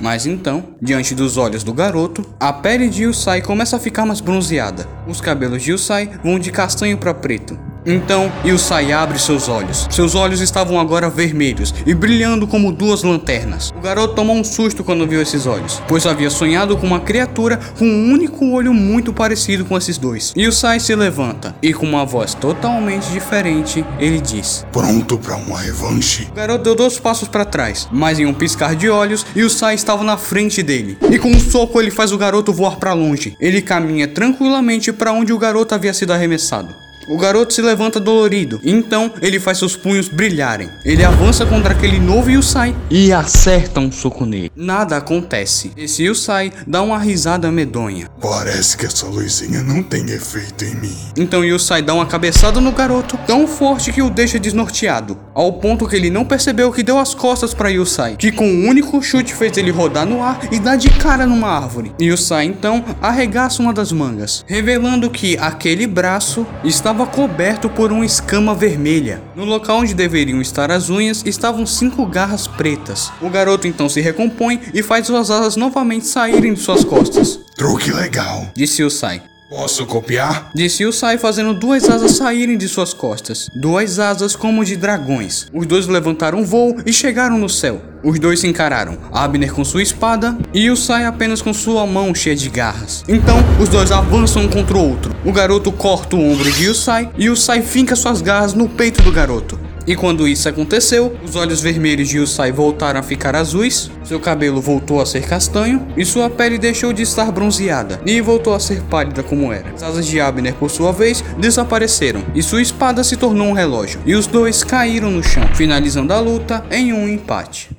Mas 0.00 0.24
então, 0.24 0.64
diante 0.80 1.14
dos 1.14 1.36
olhos 1.36 1.62
do 1.62 1.74
garoto, 1.74 2.24
a 2.40 2.50
pele 2.50 2.88
de 2.88 3.02
Yusai 3.02 3.42
começa 3.42 3.76
a 3.76 3.80
ficar 3.80 4.06
mais 4.06 4.22
bronzeada. 4.22 4.88
Os 5.06 5.20
cabelos 5.20 5.62
de 5.62 5.72
Yusai 5.72 6.08
vão 6.24 6.38
de 6.38 6.50
castanho 6.50 6.96
para 6.96 7.12
preto. 7.12 7.58
Então 7.84 8.30
Yusai 8.44 8.92
abre 8.92 9.18
seus 9.18 9.48
olhos. 9.48 9.86
Seus 9.90 10.14
olhos 10.14 10.40
estavam 10.40 10.78
agora 10.78 11.08
vermelhos 11.08 11.74
e 11.86 11.94
brilhando 11.94 12.46
como 12.46 12.72
duas 12.72 13.02
lanternas. 13.02 13.72
O 13.76 13.80
garoto 13.80 14.14
tomou 14.14 14.36
um 14.36 14.44
susto 14.44 14.84
quando 14.84 15.06
viu 15.06 15.22
esses 15.22 15.46
olhos, 15.46 15.82
pois 15.88 16.06
havia 16.06 16.30
sonhado 16.30 16.76
com 16.76 16.86
uma 16.86 17.00
criatura 17.00 17.58
com 17.78 17.84
um 17.84 18.12
único 18.12 18.50
olho 18.50 18.72
muito 18.74 19.12
parecido 19.12 19.64
com 19.64 19.76
esses 19.76 19.98
dois. 19.98 20.32
Yusai 20.36 20.80
se 20.80 20.94
levanta 20.94 21.54
e 21.62 21.72
com 21.72 21.86
uma 21.86 22.04
voz 22.04 22.34
totalmente 22.34 23.10
diferente, 23.10 23.84
ele 23.98 24.20
diz: 24.20 24.66
Pronto 24.72 25.18
para 25.18 25.36
uma 25.36 25.58
revanche? 25.58 26.28
O 26.30 26.34
garoto 26.34 26.64
deu 26.64 26.74
dois 26.74 26.98
passos 26.98 27.28
para 27.28 27.44
trás, 27.44 27.88
mas 27.90 28.18
em 28.18 28.26
um 28.26 28.34
piscar 28.34 28.74
de 28.74 28.88
olhos, 28.88 29.24
Yusai 29.36 29.74
estava 29.74 30.04
na 30.04 30.16
frente 30.16 30.62
dele. 30.62 30.98
E 31.10 31.18
com 31.18 31.30
um 31.30 31.40
soco 31.40 31.80
ele 31.80 31.90
faz 31.90 32.12
o 32.12 32.18
garoto 32.18 32.52
voar 32.52 32.76
para 32.76 32.92
longe. 32.92 33.36
Ele 33.40 33.62
caminha 33.62 34.08
tranquilamente 34.08 34.92
para 34.92 35.12
onde 35.12 35.32
o 35.32 35.38
garoto 35.38 35.74
havia 35.74 35.92
sido 35.92 36.12
arremessado. 36.12 36.87
O 37.08 37.16
garoto 37.16 37.54
se 37.54 37.62
levanta 37.62 37.98
dolorido, 37.98 38.60
então 38.62 39.10
ele 39.22 39.40
faz 39.40 39.56
seus 39.56 39.74
punhos 39.74 40.08
brilharem. 40.08 40.68
Ele 40.84 41.02
avança 41.02 41.46
contra 41.46 41.72
aquele 41.72 41.98
novo 41.98 42.30
Yusai 42.30 42.76
e 42.90 43.10
acerta 43.10 43.80
um 43.80 43.90
soco 43.90 44.26
nele. 44.26 44.52
Nada 44.54 44.98
acontece. 44.98 45.72
Esse 45.74 46.02
Yusai 46.02 46.52
dá 46.66 46.82
uma 46.82 46.98
risada 46.98 47.50
medonha. 47.50 48.10
Parece 48.20 48.76
que 48.76 48.84
essa 48.84 49.06
luzinha 49.06 49.62
não 49.62 49.82
tem 49.82 50.10
efeito 50.10 50.66
em 50.66 50.74
mim. 50.74 50.96
Então 51.16 51.42
Yusai 51.42 51.80
dá 51.80 51.94
uma 51.94 52.04
cabeçada 52.04 52.60
no 52.60 52.72
garoto, 52.72 53.18
tão 53.26 53.48
forte 53.48 53.90
que 53.90 54.02
o 54.02 54.10
deixa 54.10 54.38
desnorteado, 54.38 55.16
ao 55.34 55.54
ponto 55.54 55.88
que 55.88 55.96
ele 55.96 56.10
não 56.10 56.26
percebeu 56.26 56.70
que 56.70 56.82
deu 56.82 56.98
as 56.98 57.14
costas 57.14 57.54
para 57.54 57.70
Yusai, 57.70 58.16
que 58.16 58.30
com 58.30 58.46
um 58.46 58.68
único 58.68 59.00
chute 59.02 59.34
fez 59.34 59.56
ele 59.56 59.70
rodar 59.70 60.04
no 60.04 60.22
ar 60.22 60.40
e 60.52 60.58
dar 60.58 60.76
de 60.76 60.90
cara 60.90 61.26
numa 61.26 61.48
árvore. 61.48 61.92
Yusai 61.98 62.44
então 62.44 62.84
arregaça 63.00 63.62
uma 63.62 63.72
das 63.72 63.92
mangas, 63.92 64.44
revelando 64.46 65.08
que 65.08 65.38
aquele 65.38 65.86
braço 65.86 66.46
estava 66.62 66.97
coberto 67.06 67.68
por 67.68 67.92
uma 67.92 68.04
escama 68.04 68.54
vermelha. 68.54 69.22
No 69.34 69.44
local 69.44 69.78
onde 69.78 69.94
deveriam 69.94 70.40
estar 70.40 70.70
as 70.70 70.90
unhas 70.90 71.22
estavam 71.24 71.64
cinco 71.64 72.04
garras 72.06 72.46
pretas. 72.46 73.12
O 73.20 73.30
garoto 73.30 73.66
então 73.66 73.88
se 73.88 74.00
recompõe 74.00 74.60
e 74.74 74.82
faz 74.82 75.06
suas 75.06 75.30
asas 75.30 75.56
novamente 75.56 76.06
saírem 76.06 76.54
de 76.54 76.60
suas 76.60 76.84
costas. 76.84 77.40
Truque 77.56 77.92
legal. 77.92 78.50
Disse 78.54 78.82
Yusai. 78.82 79.22
Posso 79.48 79.86
copiar? 79.86 80.50
Disse 80.54 80.82
Yusai 80.82 81.16
fazendo 81.16 81.54
duas 81.54 81.88
asas 81.88 82.12
saírem 82.12 82.58
de 82.58 82.68
suas 82.68 82.92
costas. 82.92 83.48
Duas 83.54 83.98
asas 83.98 84.36
como 84.36 84.62
de 84.62 84.76
dragões. 84.76 85.46
Os 85.54 85.66
dois 85.66 85.86
levantaram 85.86 86.44
voo 86.44 86.76
e 86.84 86.92
chegaram 86.92 87.38
no 87.38 87.48
céu. 87.48 87.80
Os 88.04 88.18
dois 88.18 88.40
se 88.40 88.46
encararam, 88.46 88.98
Abner 89.10 89.52
com 89.52 89.64
sua 89.64 89.82
espada 89.82 90.36
e 90.52 90.66
Yusai 90.66 91.06
apenas 91.06 91.40
com 91.40 91.54
sua 91.54 91.86
mão 91.86 92.14
cheia 92.14 92.36
de 92.36 92.50
garras. 92.50 93.02
Então, 93.08 93.38
os 93.58 93.70
dois 93.70 93.90
avançam 93.90 94.42
um 94.42 94.48
contra 94.48 94.76
o 94.76 94.86
outro. 94.86 95.16
O 95.24 95.32
garoto 95.32 95.72
corta 95.72 96.14
o 96.14 96.30
ombro 96.30 96.52
de 96.52 96.64
Yusai 96.66 97.10
e 97.16 97.24
Yusai 97.24 97.62
finca 97.62 97.96
suas 97.96 98.20
garras 98.20 98.52
no 98.52 98.68
peito 98.68 99.00
do 99.00 99.10
garoto. 99.10 99.58
E 99.88 99.96
quando 99.96 100.28
isso 100.28 100.46
aconteceu, 100.46 101.16
os 101.24 101.34
olhos 101.34 101.62
vermelhos 101.62 102.10
de 102.10 102.18
Yusai 102.18 102.52
voltaram 102.52 103.00
a 103.00 103.02
ficar 103.02 103.34
azuis, 103.34 103.90
seu 104.04 104.20
cabelo 104.20 104.60
voltou 104.60 105.00
a 105.00 105.06
ser 105.06 105.26
castanho 105.26 105.88
e 105.96 106.04
sua 106.04 106.28
pele 106.28 106.58
deixou 106.58 106.92
de 106.92 107.00
estar 107.00 107.32
bronzeada 107.32 107.98
e 108.04 108.20
voltou 108.20 108.52
a 108.52 108.60
ser 108.60 108.82
pálida 108.82 109.22
como 109.22 109.50
era. 109.50 109.70
As 109.70 109.82
asas 109.82 110.06
de 110.06 110.20
Abner, 110.20 110.52
por 110.56 110.70
sua 110.70 110.92
vez, 110.92 111.24
desapareceram 111.38 112.22
e 112.34 112.42
sua 112.42 112.60
espada 112.60 113.02
se 113.02 113.16
tornou 113.16 113.46
um 113.46 113.54
relógio, 113.54 113.98
e 114.04 114.14
os 114.14 114.26
dois 114.26 114.62
caíram 114.62 115.10
no 115.10 115.24
chão, 115.24 115.48
finalizando 115.54 116.12
a 116.12 116.20
luta 116.20 116.62
em 116.70 116.92
um 116.92 117.08
empate. 117.08 117.77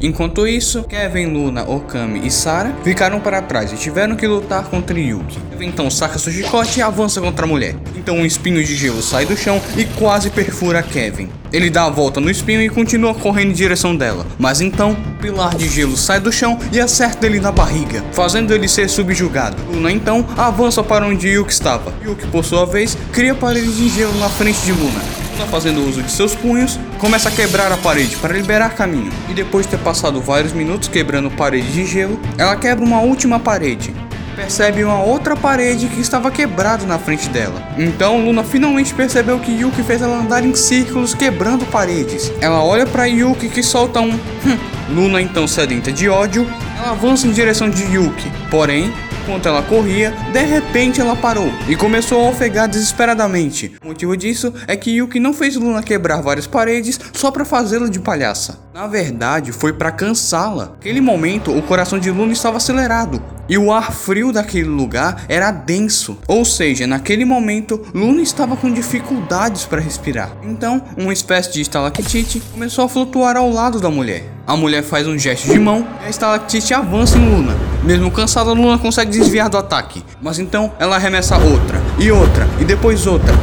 Enquanto 0.00 0.46
isso, 0.46 0.84
Kevin, 0.84 1.26
Luna, 1.26 1.62
Okami 1.62 2.26
e 2.26 2.30
Sara 2.30 2.74
ficaram 2.84 3.18
para 3.18 3.40
trás 3.40 3.72
e 3.72 3.76
tiveram 3.76 4.14
que 4.14 4.26
lutar 4.26 4.64
contra 4.64 4.98
Yuki. 4.98 5.38
Kevin 5.50 5.68
então 5.68 5.90
saca 5.90 6.18
seu 6.18 6.30
chicote 6.30 6.78
e 6.78 6.82
avança 6.82 7.18
contra 7.20 7.46
a 7.46 7.48
mulher. 7.48 7.74
Então 7.96 8.16
um 8.16 8.26
espinho 8.26 8.62
de 8.62 8.76
gelo 8.76 9.00
sai 9.00 9.24
do 9.24 9.34
chão 9.36 9.60
e 9.74 9.86
quase 9.86 10.28
perfura 10.28 10.82
Kevin. 10.82 11.30
Ele 11.50 11.70
dá 11.70 11.84
a 11.84 11.90
volta 11.90 12.20
no 12.20 12.30
espinho 12.30 12.60
e 12.60 12.68
continua 12.68 13.14
correndo 13.14 13.50
em 13.50 13.54
direção 13.54 13.96
dela. 13.96 14.26
Mas 14.38 14.60
então, 14.60 14.92
o 14.92 15.22
pilar 15.22 15.54
de 15.54 15.66
gelo 15.68 15.96
sai 15.96 16.20
do 16.20 16.30
chão 16.30 16.58
e 16.70 16.78
acerta 16.78 17.26
ele 17.26 17.40
na 17.40 17.50
barriga, 17.50 18.04
fazendo 18.12 18.52
ele 18.52 18.68
ser 18.68 18.90
subjugado. 18.90 19.56
Luna 19.72 19.90
então 19.90 20.26
avança 20.36 20.82
para 20.82 21.06
onde 21.06 21.28
Yuki 21.28 21.52
estava. 21.52 21.94
Yuki, 22.04 22.26
por 22.26 22.44
sua 22.44 22.66
vez, 22.66 22.98
cria 23.12 23.34
paredes 23.34 23.76
de 23.76 23.88
gelo 23.88 24.18
na 24.18 24.28
frente 24.28 24.60
de 24.60 24.72
Luna. 24.72 25.25
Luna, 25.36 25.46
fazendo 25.48 25.86
uso 25.86 26.02
de 26.02 26.10
seus 26.10 26.34
punhos, 26.34 26.80
começa 26.98 27.28
a 27.28 27.32
quebrar 27.32 27.70
a 27.70 27.76
parede 27.76 28.16
para 28.16 28.32
liberar 28.32 28.70
caminho. 28.74 29.12
E 29.28 29.34
depois 29.34 29.66
de 29.66 29.72
ter 29.72 29.78
passado 29.78 30.18
vários 30.20 30.54
minutos 30.54 30.88
quebrando 30.88 31.30
paredes 31.30 31.72
de 31.74 31.84
gelo, 31.84 32.18
ela 32.38 32.56
quebra 32.56 32.82
uma 32.82 33.00
última 33.00 33.38
parede. 33.38 33.94
Percebe 34.34 34.82
uma 34.82 35.02
outra 35.02 35.36
parede 35.36 35.88
que 35.88 36.00
estava 36.00 36.30
quebrada 36.30 36.86
na 36.86 36.98
frente 36.98 37.28
dela. 37.28 37.62
Então 37.76 38.24
Luna 38.24 38.42
finalmente 38.42 38.94
percebeu 38.94 39.38
que 39.38 39.52
Yuki 39.52 39.82
fez 39.82 40.00
ela 40.00 40.18
andar 40.18 40.42
em 40.42 40.54
círculos 40.54 41.14
quebrando 41.14 41.66
paredes. 41.66 42.32
Ela 42.40 42.62
olha 42.62 42.86
para 42.86 43.06
Yuki 43.06 43.48
que 43.50 43.62
solta 43.62 44.00
um 44.00 44.12
hum. 44.12 44.58
Luna 44.88 45.20
então 45.20 45.46
sedenta 45.46 45.92
de 45.92 46.08
ódio, 46.08 46.46
ela 46.78 46.92
avança 46.92 47.26
em 47.26 47.32
direção 47.32 47.68
de 47.68 47.82
Yuki. 47.82 48.30
Porém, 48.50 48.92
Enquanto 49.26 49.48
ela 49.48 49.60
corria, 49.60 50.12
de 50.32 50.42
repente 50.44 51.00
ela 51.00 51.16
parou 51.16 51.50
e 51.68 51.74
começou 51.74 52.24
a 52.24 52.30
ofegar 52.30 52.68
desesperadamente. 52.68 53.74
O 53.82 53.88
motivo 53.88 54.16
disso 54.16 54.54
é 54.68 54.76
que 54.76 54.92
Yuki 54.92 55.18
não 55.18 55.32
fez 55.34 55.56
Luna 55.56 55.82
quebrar 55.82 56.22
várias 56.22 56.46
paredes 56.46 57.00
só 57.12 57.32
para 57.32 57.44
fazê-la 57.44 57.88
de 57.88 57.98
palhaça. 57.98 58.60
Na 58.72 58.86
verdade, 58.86 59.50
foi 59.50 59.72
para 59.72 59.90
cansá-la. 59.90 60.66
Naquele 60.66 61.00
momento, 61.00 61.50
o 61.50 61.60
coração 61.60 61.98
de 61.98 62.08
Luna 62.08 62.32
estava 62.32 62.58
acelerado 62.58 63.20
e 63.48 63.56
o 63.58 63.72
ar 63.72 63.92
frio 63.92 64.32
daquele 64.32 64.68
lugar 64.68 65.24
era 65.28 65.50
denso. 65.50 66.18
Ou 66.26 66.44
seja, 66.44 66.86
naquele 66.86 67.24
momento, 67.24 67.80
Luna 67.94 68.22
estava 68.22 68.56
com 68.56 68.72
dificuldades 68.72 69.64
para 69.64 69.80
respirar. 69.80 70.32
Então, 70.42 70.82
uma 70.96 71.12
espécie 71.12 71.52
de 71.52 71.60
estalactite 71.60 72.42
começou 72.52 72.84
a 72.84 72.88
flutuar 72.88 73.36
ao 73.36 73.50
lado 73.50 73.80
da 73.80 73.90
mulher. 73.90 74.32
A 74.46 74.56
mulher 74.56 74.82
faz 74.82 75.06
um 75.06 75.18
gesto 75.18 75.48
de 75.50 75.58
mão 75.58 75.86
e 76.02 76.06
a 76.06 76.10
estalactite 76.10 76.72
avança 76.72 77.18
em 77.18 77.28
Luna. 77.28 77.56
Mesmo 77.82 78.10
cansada, 78.10 78.52
Luna 78.52 78.78
consegue 78.78 79.10
desviar 79.10 79.48
do 79.48 79.58
ataque. 79.58 80.04
Mas 80.22 80.38
então 80.38 80.72
ela 80.78 80.96
arremessa 80.96 81.36
outra, 81.36 81.80
e 81.98 82.10
outra, 82.10 82.48
e 82.60 82.64
depois 82.64 83.06
outra. 83.06 83.34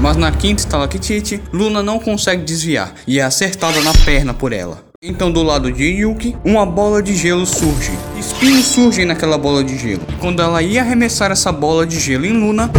Mas 0.00 0.16
na 0.16 0.32
quinta 0.32 0.62
estalactite, 0.62 1.42
Luna 1.52 1.82
não 1.82 1.98
consegue 1.98 2.42
desviar 2.42 2.94
e 3.06 3.20
é 3.20 3.22
acertada 3.22 3.80
na 3.82 3.92
perna 3.92 4.32
por 4.32 4.52
ela. 4.52 4.89
Então 5.02 5.32
do 5.32 5.42
lado 5.42 5.72
de 5.72 5.82
Yuki, 5.82 6.36
uma 6.44 6.66
bola 6.66 7.02
de 7.02 7.16
gelo 7.16 7.46
surge. 7.46 7.90
Espinhos 8.18 8.66
surgem 8.66 9.06
naquela 9.06 9.38
bola 9.38 9.64
de 9.64 9.78
gelo. 9.78 10.02
E 10.06 10.12
quando 10.16 10.42
ela 10.42 10.62
ia 10.62 10.82
arremessar 10.82 11.30
essa 11.30 11.50
bola 11.50 11.86
de 11.86 11.98
gelo 11.98 12.26
em 12.26 12.34
Luna, 12.34 12.70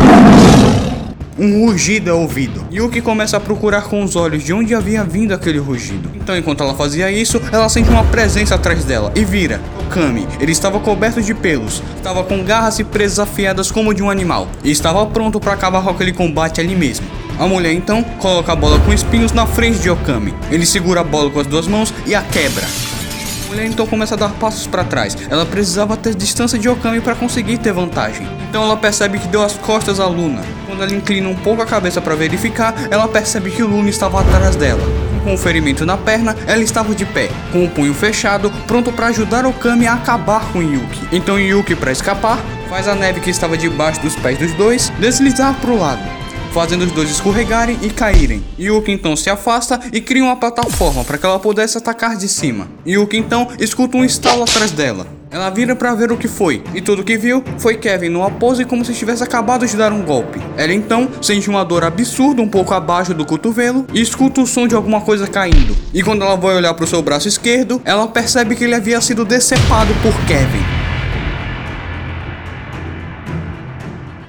um 1.39 1.65
rugido 1.65 2.11
é 2.11 2.13
ouvido. 2.13 2.63
Yuki 2.71 3.01
começa 3.01 3.37
a 3.37 3.39
procurar 3.39 3.85
com 3.85 4.03
os 4.03 4.15
olhos 4.15 4.43
de 4.43 4.53
onde 4.53 4.75
havia 4.75 5.03
vindo 5.03 5.33
aquele 5.33 5.57
rugido. 5.57 6.11
Então, 6.13 6.37
enquanto 6.37 6.61
ela 6.61 6.75
fazia 6.75 7.11
isso, 7.11 7.41
ela 7.51 7.67
sente 7.69 7.89
uma 7.89 8.03
presença 8.03 8.53
atrás 8.53 8.85
dela 8.85 9.11
e 9.15 9.25
vira. 9.25 9.59
Okami, 9.87 10.27
ele 10.39 10.51
estava 10.51 10.79
coberto 10.79 11.23
de 11.23 11.33
pelos, 11.33 11.81
estava 11.95 12.23
com 12.23 12.43
garras 12.43 12.77
e 12.77 12.83
presas 12.83 13.17
afiadas 13.17 13.71
como 13.71 13.95
de 13.95 14.03
um 14.03 14.11
animal, 14.11 14.47
e 14.63 14.69
estava 14.69 15.03
pronto 15.07 15.39
para 15.39 15.53
acabar 15.53 15.81
com 15.81 15.89
aquele 15.89 16.13
combate 16.13 16.61
ali 16.61 16.75
mesmo. 16.75 17.20
A 17.41 17.47
mulher 17.47 17.73
então 17.73 18.03
coloca 18.03 18.51
a 18.51 18.55
bola 18.55 18.79
com 18.81 18.93
espinhos 18.93 19.31
na 19.31 19.47
frente 19.47 19.79
de 19.79 19.89
Okami. 19.89 20.31
Ele 20.51 20.63
segura 20.63 21.01
a 21.01 21.03
bola 21.03 21.27
com 21.31 21.39
as 21.39 21.47
duas 21.47 21.65
mãos 21.65 21.91
e 22.05 22.13
a 22.13 22.21
quebra. 22.21 22.63
A 22.63 23.47
mulher 23.47 23.65
então 23.65 23.87
começa 23.87 24.13
a 24.13 24.17
dar 24.17 24.29
passos 24.33 24.67
para 24.67 24.83
trás. 24.83 25.17
Ela 25.27 25.43
precisava 25.43 25.97
ter 25.97 26.13
distância 26.13 26.59
de 26.59 26.69
Okami 26.69 27.01
para 27.01 27.15
conseguir 27.15 27.57
ter 27.57 27.73
vantagem. 27.73 28.27
Então 28.47 28.63
ela 28.63 28.77
percebe 28.77 29.17
que 29.17 29.27
deu 29.27 29.41
as 29.41 29.53
costas 29.53 29.99
a 29.99 30.05
Luna. 30.05 30.43
Quando 30.67 30.83
ela 30.83 30.93
inclina 30.93 31.27
um 31.29 31.35
pouco 31.35 31.63
a 31.63 31.65
cabeça 31.65 31.99
para 31.99 32.13
verificar, 32.13 32.75
ela 32.91 33.07
percebe 33.07 33.49
que 33.49 33.63
o 33.63 33.67
Luna 33.67 33.89
estava 33.89 34.21
atrás 34.21 34.55
dela. 34.55 34.83
Com 35.23 35.33
um 35.33 35.37
ferimento 35.37 35.83
na 35.83 35.97
perna, 35.97 36.35
ela 36.45 36.61
estava 36.61 36.93
de 36.93 37.05
pé, 37.05 37.31
com 37.51 37.65
o 37.65 37.69
punho 37.71 37.95
fechado, 37.95 38.51
pronto 38.67 38.91
para 38.91 39.07
ajudar 39.07 39.47
Okami 39.47 39.87
a 39.87 39.93
acabar 39.93 40.45
com 40.53 40.61
Yuki. 40.61 41.07
Então 41.11 41.39
Yuki, 41.39 41.75
para 41.75 41.91
escapar, 41.91 42.37
faz 42.69 42.87
a 42.87 42.93
neve 42.93 43.19
que 43.19 43.31
estava 43.31 43.57
debaixo 43.57 43.99
dos 43.99 44.15
pés 44.15 44.37
dos 44.37 44.53
dois 44.53 44.89
deslizar 44.99 45.55
para 45.55 45.71
o 45.71 45.79
lado 45.79 46.20
fazendo 46.51 46.83
os 46.83 46.91
dois 46.91 47.09
escorregarem 47.09 47.77
e 47.81 47.89
caírem. 47.89 48.43
Yuki 48.59 48.91
então 48.91 49.15
se 49.15 49.29
afasta 49.29 49.79
e 49.91 50.01
cria 50.01 50.23
uma 50.23 50.35
plataforma 50.35 51.03
para 51.03 51.17
que 51.17 51.25
ela 51.25 51.39
pudesse 51.39 51.77
atacar 51.77 52.15
de 52.15 52.27
cima. 52.27 52.67
Yuki 52.85 53.17
então 53.17 53.47
escuta 53.59 53.97
um 53.97 54.05
estalo 54.05 54.43
atrás 54.43 54.71
dela. 54.71 55.07
Ela 55.31 55.49
vira 55.49 55.73
para 55.77 55.95
ver 55.95 56.11
o 56.11 56.17
que 56.17 56.27
foi, 56.27 56.61
e 56.75 56.81
tudo 56.81 57.05
que 57.05 57.17
viu 57.17 57.41
foi 57.57 57.77
Kevin 57.77 58.09
numa 58.09 58.29
pose 58.29 58.65
como 58.65 58.83
se 58.83 58.93
tivesse 58.93 59.23
acabado 59.23 59.65
de 59.65 59.77
dar 59.77 59.93
um 59.93 60.01
golpe. 60.01 60.41
Ela 60.57 60.73
então 60.73 61.07
sente 61.21 61.49
uma 61.49 61.63
dor 61.63 61.85
absurda 61.85 62.41
um 62.41 62.49
pouco 62.49 62.73
abaixo 62.73 63.13
do 63.13 63.25
cotovelo 63.25 63.85
e 63.93 64.01
escuta 64.01 64.41
o 64.41 64.45
som 64.45 64.67
de 64.67 64.75
alguma 64.75 64.99
coisa 64.99 65.25
caindo. 65.27 65.73
E 65.93 66.03
quando 66.03 66.23
ela 66.23 66.35
vai 66.35 66.55
olhar 66.55 66.73
para 66.73 66.83
o 66.83 66.87
seu 66.87 67.01
braço 67.01 67.29
esquerdo, 67.29 67.81
ela 67.85 68.09
percebe 68.09 68.57
que 68.57 68.65
ele 68.65 68.75
havia 68.75 68.99
sido 68.99 69.23
decepado 69.23 69.93
por 70.03 70.13
Kevin. 70.25 70.80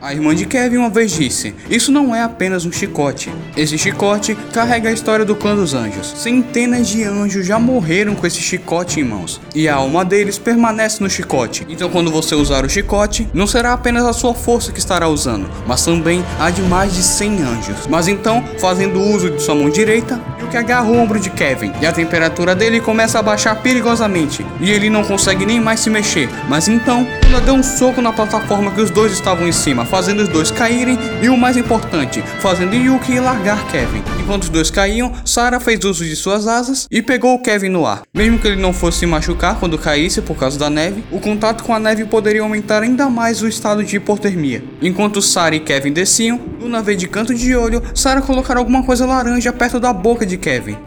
A 0.03 0.13
irmã 0.13 0.35
de 0.35 0.47
Kevin 0.47 0.79
uma 0.79 0.91
vez 0.91 1.13
disse: 1.13 1.55
Isso 1.71 1.93
não 1.93 2.13
é 2.13 2.25
apenas 2.25 2.67
um 2.67 2.73
chicote. 2.73 3.33
Esse 3.57 3.79
chicote 3.79 4.35
carrega 4.53 4.89
a 4.89 4.93
história 4.93 5.25
do 5.25 5.37
clã 5.37 5.55
dos 5.55 5.75
anjos. 5.75 6.15
Centenas 6.17 6.89
de 6.89 7.05
anjos 7.05 7.47
já 7.47 7.57
morreram 7.57 8.17
com 8.17 8.27
esse 8.27 8.41
chicote 8.41 8.99
em 8.99 9.05
mãos, 9.05 9.41
e 9.55 9.69
a 9.69 9.77
alma 9.77 10.05
deles 10.05 10.41
permanece 10.41 11.01
no 11.01 11.09
chicote. 11.09 11.65
Então, 11.69 11.89
quando 11.89 12.11
você 12.11 12.35
usar 12.35 12.65
o 12.65 12.69
chicote, 12.69 13.29
não 13.33 13.47
será 13.47 13.73
apenas 13.73 14.05
a 14.05 14.13
sua 14.13 14.35
força 14.35 14.73
que 14.73 14.81
estará 14.81 15.07
usando, 15.07 15.49
mas 15.69 15.85
também 15.85 16.25
a 16.41 16.51
de 16.51 16.63
mais 16.63 16.93
de 16.93 17.03
100 17.05 17.43
anjos. 17.43 17.87
Mas 17.89 18.09
então, 18.09 18.43
fazendo 18.59 19.01
uso 19.01 19.31
de 19.31 19.41
sua 19.41 19.55
mão 19.55 19.71
direita, 19.71 20.21
que 20.53 20.57
agarra 20.59 20.87
o 20.87 20.99
ombro 20.99 21.19
de 21.19 21.31
Kevin 21.31 21.73
e 21.81 21.87
a 21.87 21.93
temperatura 21.93 22.55
dele 22.55 22.79
começa 22.79 23.19
a 23.19 23.23
baixar 23.23 23.57
perigosamente 23.63 24.45
e 24.61 24.71
ele 24.71 24.91
não 24.91 25.03
consegue 25.03 25.47
nem 25.47 25.59
mais 25.59 25.81
se 25.81 25.89
mexer. 25.89 26.29
Mas 26.47 26.69
então, 26.69 27.09
ela 27.27 27.41
deu 27.41 27.55
um 27.55 27.63
soco 27.63 28.03
na 28.03 28.13
plataforma 28.13 28.71
que 28.71 28.83
os 28.83 28.91
dois 28.91 29.13
estavam 29.13 29.49
em 29.49 29.53
cima, 29.53 29.87
fazendo 29.93 30.23
os 30.23 30.29
dois 30.31 30.51
caírem 30.51 30.99
e 31.21 31.29
o 31.29 31.37
mais 31.37 31.55
importante, 31.55 32.23
fazendo 32.41 32.75
Yuki 32.75 33.21
largar 33.21 33.63
Kevin. 33.71 34.03
Enquanto 34.23 34.45
os 34.45 34.49
dois 34.49 34.71
caíam, 34.71 35.13
Sarah 35.23 35.61
fez 35.61 35.85
uso 35.85 36.03
de 36.03 36.17
suas 36.17 36.47
asas 36.47 36.89
e 36.91 37.03
pegou 37.03 37.39
Kevin 37.41 37.69
no 37.69 37.85
ar. 37.85 38.01
Mesmo 38.15 38.39
que 38.39 38.49
ele 38.49 38.57
não 38.57 38.73
fosse 38.73 39.01
se 39.01 39.07
machucar 39.07 39.61
quando 39.61 39.77
caísse 39.77 40.23
por 40.23 40.35
causa 40.35 40.59
da 40.59 40.71
neve, 40.71 41.05
o 41.13 41.21
contato 41.21 41.63
com 41.63 41.75
a 41.75 41.79
neve 41.79 42.07
poderia 42.07 42.41
aumentar 42.41 42.83
ainda 42.83 43.11
mais 43.11 43.43
o 43.43 43.47
estado 43.47 43.85
de 43.85 43.97
hipotermia. 43.97 44.65
Enquanto 44.81 45.21
Sarah 45.21 45.57
e 45.57 45.61
Kevin 45.61 45.93
desciam, 45.93 46.41
Luna 46.59 46.81
veio 46.81 46.97
de 46.97 47.07
canto 47.07 47.35
de 47.35 47.55
olho 47.55 47.83
Sarah 47.95 48.23
colocar 48.23 48.57
alguma 48.57 48.83
coisa 48.83 49.05
laranja 49.05 49.53
perto 49.53 49.79
da 49.79 49.93
boca 49.93 50.25
de 50.25 50.39
Kevin. 50.39 50.79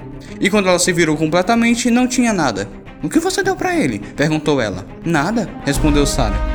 E 0.42 0.50
quando 0.50 0.68
ela 0.68 0.80
se 0.80 0.92
virou 0.92 1.16
completamente, 1.16 1.92
não 1.92 2.08
tinha 2.08 2.34
nada. 2.34 2.68
O 3.04 3.10
que 3.10 3.20
você 3.20 3.44
deu 3.44 3.56
para 3.56 3.76
ele? 3.76 4.00
perguntou 4.00 4.60
ela. 4.60 4.84
Nada, 5.06 5.48
respondeu 5.64 6.08
Sarah. 6.08 6.55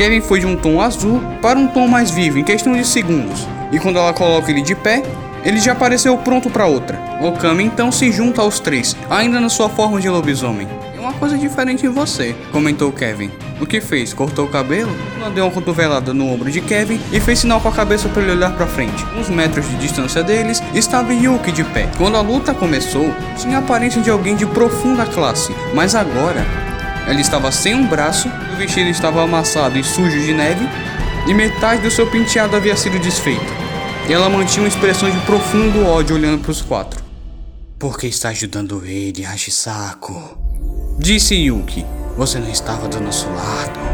Kevin 0.00 0.22
foi 0.22 0.40
de 0.40 0.46
um 0.46 0.56
tom 0.56 0.80
azul 0.80 1.20
para 1.42 1.58
um 1.58 1.66
tom 1.66 1.86
mais 1.86 2.10
vivo 2.10 2.38
em 2.38 2.42
questão 2.42 2.72
de 2.72 2.86
segundos. 2.86 3.46
E 3.70 3.78
quando 3.78 3.98
ela 3.98 4.14
coloca 4.14 4.50
ele 4.50 4.62
de 4.62 4.74
pé, 4.74 5.02
ele 5.44 5.60
já 5.60 5.72
apareceu 5.72 6.16
pronto 6.16 6.48
para 6.48 6.64
outra. 6.64 6.98
Okami 7.20 7.64
então 7.64 7.92
se 7.92 8.10
junta 8.10 8.40
aos 8.40 8.58
três, 8.58 8.96
ainda 9.10 9.38
na 9.38 9.50
sua 9.50 9.68
forma 9.68 10.00
de 10.00 10.08
lobisomem. 10.08 10.66
É 10.96 10.98
uma 10.98 11.12
coisa 11.12 11.36
diferente 11.36 11.84
em 11.84 11.90
você, 11.90 12.34
comentou 12.50 12.90
Kevin. 12.90 13.30
O 13.60 13.66
que 13.66 13.78
fez? 13.78 14.14
Cortou 14.14 14.46
o 14.46 14.48
cabelo? 14.48 14.90
Ela 15.20 15.28
deu 15.28 15.44
uma 15.44 15.50
cotovelada 15.50 16.14
no 16.14 16.32
ombro 16.32 16.50
de 16.50 16.62
Kevin 16.62 16.98
e 17.12 17.20
fez 17.20 17.40
sinal 17.40 17.60
com 17.60 17.68
a 17.68 17.72
cabeça 17.72 18.08
para 18.08 18.22
ele 18.22 18.32
olhar 18.32 18.56
para 18.56 18.66
frente. 18.66 19.04
Uns 19.18 19.28
metros 19.28 19.68
de 19.68 19.76
distância 19.76 20.22
deles 20.22 20.62
estava 20.72 21.12
Yuki 21.12 21.52
de 21.52 21.62
pé. 21.62 21.90
Quando 21.98 22.16
a 22.16 22.22
luta 22.22 22.54
começou, 22.54 23.14
tinha 23.36 23.58
a 23.58 23.60
aparência 23.60 24.00
de 24.00 24.08
alguém 24.08 24.34
de 24.34 24.46
profunda 24.46 25.04
classe, 25.04 25.54
mas 25.74 25.94
agora 25.94 26.42
ela 27.06 27.20
estava 27.20 27.50
sem 27.50 27.74
um 27.74 27.86
braço, 27.86 28.30
vestido 28.60 28.90
estava 28.90 29.22
amassado 29.22 29.78
e 29.78 29.82
sujo 29.82 30.20
de 30.20 30.34
neve 30.34 30.68
e 31.26 31.32
metade 31.32 31.82
do 31.82 31.90
seu 31.90 32.06
penteado 32.10 32.54
havia 32.54 32.76
sido 32.76 32.98
desfeita. 32.98 33.42
E 34.06 34.12
ela 34.12 34.28
mantinha 34.28 34.62
uma 34.62 34.68
expressão 34.68 35.10
de 35.10 35.18
profundo 35.20 35.86
ódio 35.86 36.14
olhando 36.14 36.42
para 36.42 36.50
os 36.50 36.60
quatro. 36.60 37.02
Por 37.78 37.98
que 37.98 38.06
está 38.06 38.28
ajudando 38.28 38.84
ele, 38.84 39.24
Hashisako? 39.24 40.38
Disse 40.98 41.34
Yuki. 41.34 41.86
Você 42.18 42.38
não 42.38 42.50
estava 42.50 42.86
do 42.86 43.00
nosso 43.00 43.26
lado. 43.30 43.89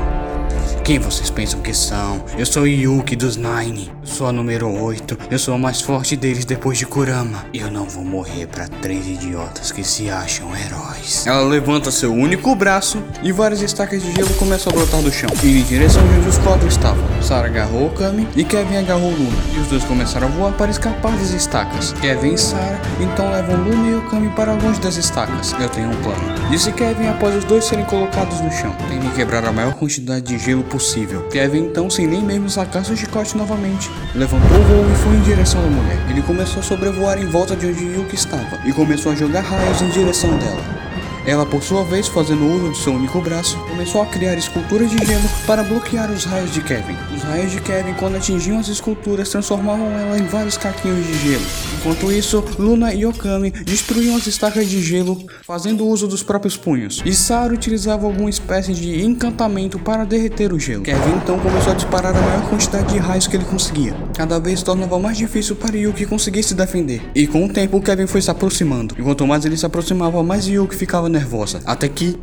Quem 0.87 1.01
vocês 1.01 1.31
pensam 1.31 1.61
que 1.61 1.75
são? 1.75 2.25
Eu 2.39 2.47
sou 2.47 2.65
Yuki 2.65 3.17
dos 3.17 3.37
Nine. 3.37 3.91
Sou 4.05 4.29
a 4.29 4.33
número 4.33 4.73
8. 4.73 5.19
Eu 5.29 5.37
sou 5.37 5.53
a 5.53 5.59
mais 5.59 5.81
forte 5.81 6.15
deles 6.15 6.45
depois 6.45 6.79
de 6.79 6.87
Kurama. 6.87 7.45
E 7.53 7.59
eu 7.59 7.73
não 7.73 7.87
vou 7.87 8.05
morrer 8.05 8.47
para 8.47 8.69
três 8.69 9.05
idiotas 9.05 9.73
que 9.73 9.83
se 9.83 10.09
acham 10.09 10.49
heróis. 10.57 11.27
Ela 11.27 11.43
levanta 11.43 11.91
seu 11.91 12.15
único 12.15 12.55
braço 12.55 13.03
e 13.21 13.33
várias 13.33 13.63
estacas 13.63 14.01
de 14.01 14.13
gelo 14.13 14.33
começam 14.35 14.73
a 14.73 14.77
brotar 14.77 15.03
do 15.03 15.11
chão, 15.11 15.29
indo 15.43 15.59
em 15.59 15.65
direção 15.65 16.07
de 16.07 16.21
onde 16.21 16.29
os 16.29 16.39
quatro 16.39 16.69
estavam. 16.69 17.05
Sarah 17.21 17.49
agarrou 17.49 17.91
Kami 17.91 18.29
e 18.37 18.45
Kevin 18.45 18.77
agarrou 18.77 19.11
Luna, 19.11 19.37
e 19.57 19.59
os 19.59 19.67
dois 19.67 19.83
começaram 19.83 20.29
a 20.29 20.31
voar 20.31 20.53
para 20.53 20.71
escapar 20.71 21.17
das 21.17 21.31
estacas. 21.31 21.93
Kevin 21.95 22.35
e 22.35 22.39
Sarah 22.39 22.81
então 23.01 23.29
levam 23.33 23.57
Luna 23.57 23.91
e 23.91 23.95
Okami 23.97 24.29
para 24.37 24.53
longe 24.53 24.81
das 24.81 24.97
estacas. 24.97 25.53
Eu 25.61 25.69
tenho 25.69 25.89
um 25.89 25.97
plano, 25.97 26.49
disse 26.49 26.71
Kevin 26.71 27.09
após 27.09 27.35
os 27.35 27.43
dois 27.43 27.65
serem 27.65 27.85
colocados 27.87 28.41
no 28.41 28.53
chão. 28.53 28.73
Tem 28.89 29.01
que 29.01 29.11
quebrar 29.17 29.45
a 29.45 29.51
maior 29.51 29.75
quantidade 29.75 30.25
de 30.27 30.39
gelo 30.39 30.63
possível 30.63 30.76
possível. 30.77 31.23
Kevin 31.31 31.65
então, 31.65 31.89
sem 31.89 32.07
nem 32.07 32.23
mesmo 32.23 32.51
sacar 32.51 32.85
seu 32.85 32.95
chicote 32.95 33.35
novamente, 33.35 33.91
levantou 34.15 34.59
o 34.59 34.63
voo 34.63 34.85
e 34.93 34.95
foi 34.97 35.17
em 35.17 35.23
direção 35.23 35.65
à 35.65 35.69
mulher. 35.69 35.99
Ele 36.11 36.21
começou 36.21 36.61
a 36.61 36.63
sobrevoar 36.63 37.19
em 37.19 37.25
volta 37.25 37.57
de 37.57 37.67
onde 37.67 37.83
Yuki 37.83 38.15
estava 38.15 38.61
e 38.63 38.73
começou 38.75 39.13
a 39.13 39.15
jogar 39.15 39.41
raios 39.41 39.81
em 39.81 39.89
direção 39.89 40.37
dela. 40.37 40.86
Ela, 41.27 41.45
por 41.45 41.61
sua 41.61 41.83
vez, 41.83 42.07
fazendo 42.07 42.47
uso 42.47 42.71
de 42.71 42.79
seu 42.79 42.93
único 42.93 43.21
braço, 43.21 43.59
começou 43.69 44.01
a 44.01 44.07
criar 44.07 44.39
esculturas 44.39 44.89
de 44.89 45.05
gelo 45.05 45.29
para 45.45 45.65
bloquear 45.65 46.09
os 46.09 46.25
raios 46.25 46.53
de 46.53 46.61
Kevin. 46.61 46.95
Os 47.13 47.23
raios 47.25 47.51
de 47.51 47.61
Kevin, 47.61 47.95
quando 47.95 48.17
atingiam 48.17 48.61
as 48.61 48.69
esculturas, 48.69 49.29
transformavam 49.29 49.91
ela 49.91 50.17
em 50.17 50.25
vários 50.27 50.57
caquinhos 50.57 51.05
de 51.05 51.19
gelo. 51.19 51.45
Enquanto 51.81 52.13
isso, 52.13 52.45
Luna 52.57 52.95
e 52.95 53.05
Okami 53.05 53.51
destruíam 53.51 54.17
as 54.17 54.29
estacas 54.29 54.71
de 54.71 54.81
gelo, 54.81 55.21
fazendo 55.43 55.85
uso 55.85 56.07
dos 56.07 56.23
próprios 56.23 56.57
punhos. 56.57 57.03
E 57.05 57.13
Saru 57.13 57.55
utilizava 57.55 58.07
alguma 58.07 58.31
espécie 58.31 58.73
de 58.73 59.03
encantamento 59.03 59.81
para 59.81 60.05
derreter 60.05 60.53
o 60.53 60.61
gelo. 60.61 60.85
Kevin 60.85 61.17
então 61.23 61.41
começou 61.41 61.73
a 61.73 61.75
disparar 61.75 62.17
a 62.17 62.21
maior 62.21 62.49
quantidade 62.49 62.93
de 62.93 62.99
raios 62.99 63.27
que 63.27 63.37
ele 63.37 63.45
conseguia. 63.45 63.97
Cada 64.17 64.39
vez 64.39 64.63
tornava 64.63 64.97
mais 65.01 65.19
difícil 65.19 65.57
para 65.57 65.77
Yuki 65.77 66.07
conseguir 66.07 66.45
se 66.45 66.55
defender. 66.55 67.03
E 67.17 67.27
com 67.27 67.45
o 67.45 67.49
tempo, 67.49 67.81
Kevin 67.81 68.07
foi 68.07 68.23
se 68.23 68.31
aproximando. 68.31 68.95
E 68.97 69.03
quanto 69.03 69.27
mais 69.27 69.45
ele 69.45 69.57
se 69.57 69.67
aproximava, 69.67 70.23
mais 70.23 70.47
Yuki 70.47 70.77
ficava 70.77 71.09
nervosa, 71.17 71.63
até 71.65 71.89
que 71.89 72.19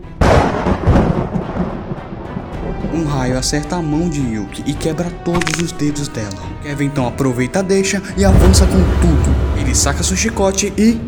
um 2.94 3.06
raio 3.06 3.38
acerta 3.38 3.76
a 3.76 3.82
mão 3.82 4.08
de 4.08 4.22
Yuki 4.22 4.64
e 4.68 4.74
quebra 4.74 5.10
todos 5.26 5.60
os 5.60 5.72
dedos 5.72 6.08
dela. 6.08 6.30
Kevin 6.62 6.86
então 6.86 7.08
aproveita 7.08 7.60
a 7.60 7.62
deixa 7.64 8.02
e 8.16 8.24
avança 8.24 8.66
com 8.68 8.78
tudo. 9.02 9.60
Ele 9.60 9.74
saca 9.74 10.04
seu 10.04 10.16
chicote 10.16 10.72
e 10.78 11.02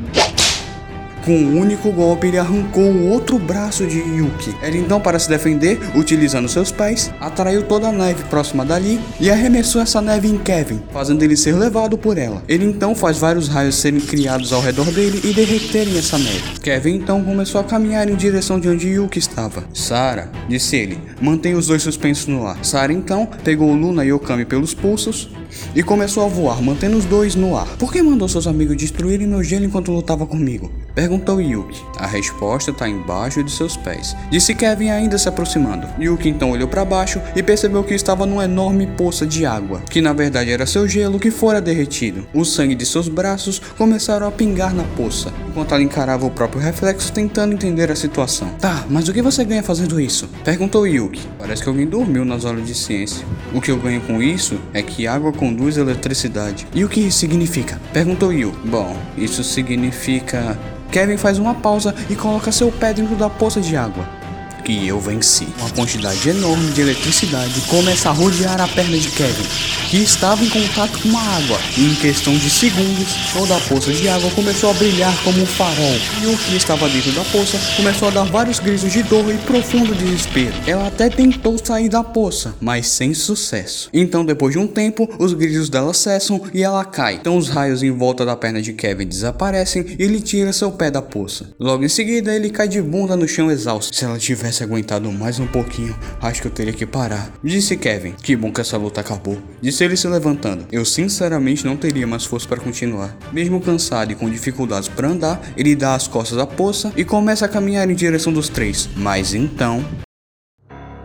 com 1.25 1.36
um 1.36 1.60
único 1.60 1.91
golpe, 1.91 2.27
ele 2.27 2.38
arrancou 2.38 2.84
o 2.84 3.10
outro 3.10 3.39
braço 3.39 3.86
de 3.88 3.98
Yuki. 3.98 4.55
Ele 4.62 4.77
então, 4.77 5.01
para 5.01 5.17
se 5.17 5.27
defender, 5.27 5.79
utilizando 5.96 6.48
seus 6.48 6.72
pés, 6.72 7.11
atraiu 7.20 7.64
toda 7.64 7.90
a 7.90 7.92
neve 7.92 8.24
próxima 8.25 8.64
dali 8.64 9.00
e 9.20 9.31
arremessou 9.31 9.81
essa 9.81 10.00
neve 10.01 10.27
em 10.27 10.38
Kevin, 10.38 10.81
fazendo 10.94 11.24
ele 11.24 11.35
ser 11.35 11.53
levado 11.53 11.98
por 11.98 12.18
ela. 12.18 12.44
Ele 12.48 12.66
então 12.66 12.94
faz 12.94 13.18
vários 13.18 13.48
raios 13.48 13.75
serem 13.75 14.00
criados 14.00 14.53
ao 14.53 14.61
redor 14.61 14.85
dele 14.92 15.20
e 15.24 15.33
derreterem 15.33 15.98
essa 15.98 16.18
neve. 16.18 16.59
Kevin 16.61 16.96
então 16.96 17.24
começou 17.24 17.59
a 17.59 17.64
caminhar 17.64 18.07
em 18.07 18.16
direção 18.16 18.59
de 18.59 18.70
onde 18.70 18.88
Yuki 18.90 19.18
estava. 19.18 19.64
Sara, 19.74 20.29
disse 20.48 20.75
ele, 20.75 21.00
mantém 21.20 21.55
os 21.55 21.68
dois 21.68 21.81
suspensos 21.81 22.27
no 22.27 22.46
ar. 22.46 22.64
Sara 22.64 22.94
então 22.94 23.27
pegou 23.44 23.74
Luna 23.74 24.05
e 24.05 24.14
Okami 24.14 24.46
pelos 24.46 24.74
pulsos 24.74 25.29
e 25.75 25.81
começou 25.83 26.25
a 26.25 26.27
voar, 26.27 26.61
mantendo 26.61 26.98
os 26.98 27.05
dois 27.05 27.35
no 27.35 27.57
ar. 27.57 27.68
Por 27.77 27.92
que 27.92 28.01
mandou 28.01 28.27
seus 28.27 28.48
amigos 28.48 28.77
destruírem 28.77 29.27
meu 29.27 29.44
gelo 29.44 29.66
enquanto 29.66 29.92
lutava 29.92 30.25
comigo? 30.25 30.72
Yuki. 31.39 31.83
A 31.97 32.07
resposta 32.07 32.71
está 32.71 32.87
embaixo 32.87 33.43
de 33.43 33.51
seus 33.51 33.75
pés. 33.77 34.15
Disse 34.29 34.55
Kevin 34.55 34.89
ainda 34.89 35.17
se 35.17 35.29
aproximando. 35.29 35.87
Yuki 35.99 36.29
então 36.29 36.51
olhou 36.51 36.67
para 36.67 36.85
baixo 36.85 37.21
e 37.35 37.43
percebeu 37.43 37.83
que 37.83 37.93
estava 37.93 38.25
numa 38.25 38.45
enorme 38.45 38.87
poça 38.87 39.25
de 39.25 39.45
água, 39.45 39.81
que 39.89 40.01
na 40.01 40.13
verdade 40.13 40.51
era 40.51 40.65
seu 40.65 40.87
gelo 40.87 41.19
que 41.19 41.31
fora 41.31 41.61
derretido. 41.61 42.27
O 42.33 42.43
sangue 42.43 42.75
de 42.75 42.85
seus 42.85 43.07
braços 43.07 43.61
começaram 43.77 44.27
a 44.27 44.31
pingar 44.31 44.73
na 44.73 44.83
poça, 44.95 45.31
enquanto 45.47 45.73
ela 45.73 45.83
encarava 45.83 46.25
o 46.25 46.31
próprio 46.31 46.61
reflexo 46.61 47.11
tentando 47.11 47.53
entender 47.53 47.91
a 47.91 47.95
situação. 47.95 48.49
Tá, 48.59 48.85
mas 48.89 49.07
o 49.07 49.13
que 49.13 49.21
você 49.21 49.43
ganha 49.43 49.63
fazendo 49.63 49.99
isso? 49.99 50.29
Perguntou 50.43 50.87
Yuki. 50.87 51.21
Parece 51.39 51.63
que 51.63 51.69
alguém 51.69 51.87
dormiu 51.87 52.25
nas 52.25 52.45
aulas 52.45 52.65
de 52.65 52.75
ciência. 52.75 53.25
O 53.53 53.61
que 53.61 53.71
eu 53.71 53.77
ganho 53.77 54.01
com 54.01 54.21
isso 54.21 54.59
é 54.73 54.81
que 54.81 55.07
água 55.07 55.31
conduz 55.31 55.77
eletricidade. 55.77 56.67
E 56.73 56.83
o 56.83 56.89
que 56.89 56.99
isso 56.99 57.19
significa? 57.19 57.79
Perguntou 57.93 58.33
Yu. 58.33 58.53
Bom, 58.65 58.95
isso 59.17 59.43
significa 59.43 60.57
Kevin 60.96 61.18
faz 61.18 61.38
uma 61.38 61.53
pausa 61.53 61.94
e 62.10 62.16
coloca 62.16 62.53
seu 62.53 62.72
pé 62.72 62.94
dentro 62.94 63.18
da 63.18 63.29
poça 63.29 63.60
de 63.60 63.75
água 63.75 64.08
que 64.65 64.87
eu 64.87 64.99
venci. 64.99 65.47
Uma 65.59 65.69
quantidade 65.69 66.27
enorme 66.27 66.71
de 66.71 66.81
eletricidade 66.81 67.61
começa 67.69 68.09
a 68.09 68.11
rodear 68.11 68.59
a 68.59 68.67
perna 68.67 68.97
de 68.97 69.09
Kevin, 69.09 69.43
que 69.89 69.97
estava 69.97 70.43
em 70.43 70.49
contato 70.49 70.99
com 70.99 71.15
a 71.15 71.21
água. 71.21 71.59
E 71.77 71.85
em 71.85 71.95
questão 71.95 72.35
de 72.35 72.49
segundos, 72.49 73.07
toda 73.31 73.55
a 73.55 73.59
poça 73.61 73.93
de 73.93 74.09
água 74.09 74.29
começou 74.31 74.71
a 74.71 74.73
brilhar 74.73 75.15
como 75.23 75.39
um 75.39 75.45
farol. 75.45 75.99
E 76.21 76.25
o 76.25 76.37
que 76.37 76.55
estava 76.55 76.89
dentro 76.89 77.11
da 77.11 77.23
poça 77.25 77.59
começou 77.77 78.07
a 78.07 78.11
dar 78.11 78.23
vários 78.23 78.57
gritos 78.57 78.91
de 78.91 79.03
dor 79.03 79.31
e 79.31 79.37
profundo 79.37 79.93
desespero. 79.93 80.55
Ela 80.65 80.87
até 80.87 81.09
tentou 81.09 81.63
sair 81.63 81.87
da 81.87 82.03
poça, 82.03 82.55
mas 82.59 82.87
sem 82.87 83.13
sucesso. 83.13 83.89
Então, 83.93 84.25
depois 84.25 84.53
de 84.53 84.59
um 84.59 84.65
tempo, 84.65 85.07
os 85.19 85.33
gritos 85.33 85.69
dela 85.69 85.93
cessam 85.93 86.41
e 86.53 86.63
ela 86.63 86.83
cai. 86.83 87.15
Então, 87.15 87.37
os 87.37 87.49
raios 87.49 87.83
em 87.83 87.91
volta 87.91 88.25
da 88.25 88.35
perna 88.35 88.61
de 88.61 88.73
Kevin 88.73 89.05
desaparecem 89.05 89.85
e 89.99 90.03
ele 90.03 90.19
tira 90.19 90.51
seu 90.51 90.71
pé 90.71 90.89
da 90.89 91.03
poça. 91.03 91.53
Logo 91.59 91.83
em 91.83 91.89
seguida, 91.89 92.33
ele 92.33 92.49
cai 92.49 92.67
de 92.67 92.81
bunda 92.81 93.15
no 93.15 93.27
chão 93.27 93.51
exausto. 93.51 93.95
Se 93.95 94.03
ela 94.03 94.17
tivesse 94.17 94.54
tivesse 94.55 94.63
aguentado 94.63 95.11
mais 95.11 95.39
um 95.39 95.48
pouquinho, 95.48 95.96
acho 96.22 96.41
que 96.41 96.48
eu 96.48 96.51
teria 96.51 96.74
que 96.74 96.85
parar. 96.85 97.29
Disse 97.44 97.75
Kevin. 97.75 98.13
Que 98.13 98.35
bom 98.35 98.51
que 98.51 98.61
essa 98.61 98.77
luta 98.77 99.01
acabou. 99.01 99.37
Disse 99.61 99.83
ele 99.83 99.98
se 99.98 100.07
levantando. 100.07 100.65
Eu 100.72 100.85
sinceramente 100.85 101.65
não 101.65 101.75
teria 101.75 102.07
mais 102.07 102.24
força 102.25 102.48
para 102.48 102.61
continuar. 102.61 103.15
Mesmo 103.33 103.59
cansado 103.59 104.11
e 104.11 104.15
com 104.15 104.29
dificuldades 104.29 104.87
para 104.87 105.09
andar, 105.09 105.41
ele 105.57 105.75
dá 105.75 105.96
as 105.96 106.07
costas 106.07 106.37
à 106.37 106.48
poça 106.48 106.94
e 106.96 107.03
começa 107.03 107.46
a 107.46 107.50
caminhar 107.50 107.89
em 107.89 107.96
direção 107.96 108.31
dos 108.31 108.48
três. 108.48 108.89
Mas 108.96 109.33
então. 109.33 109.83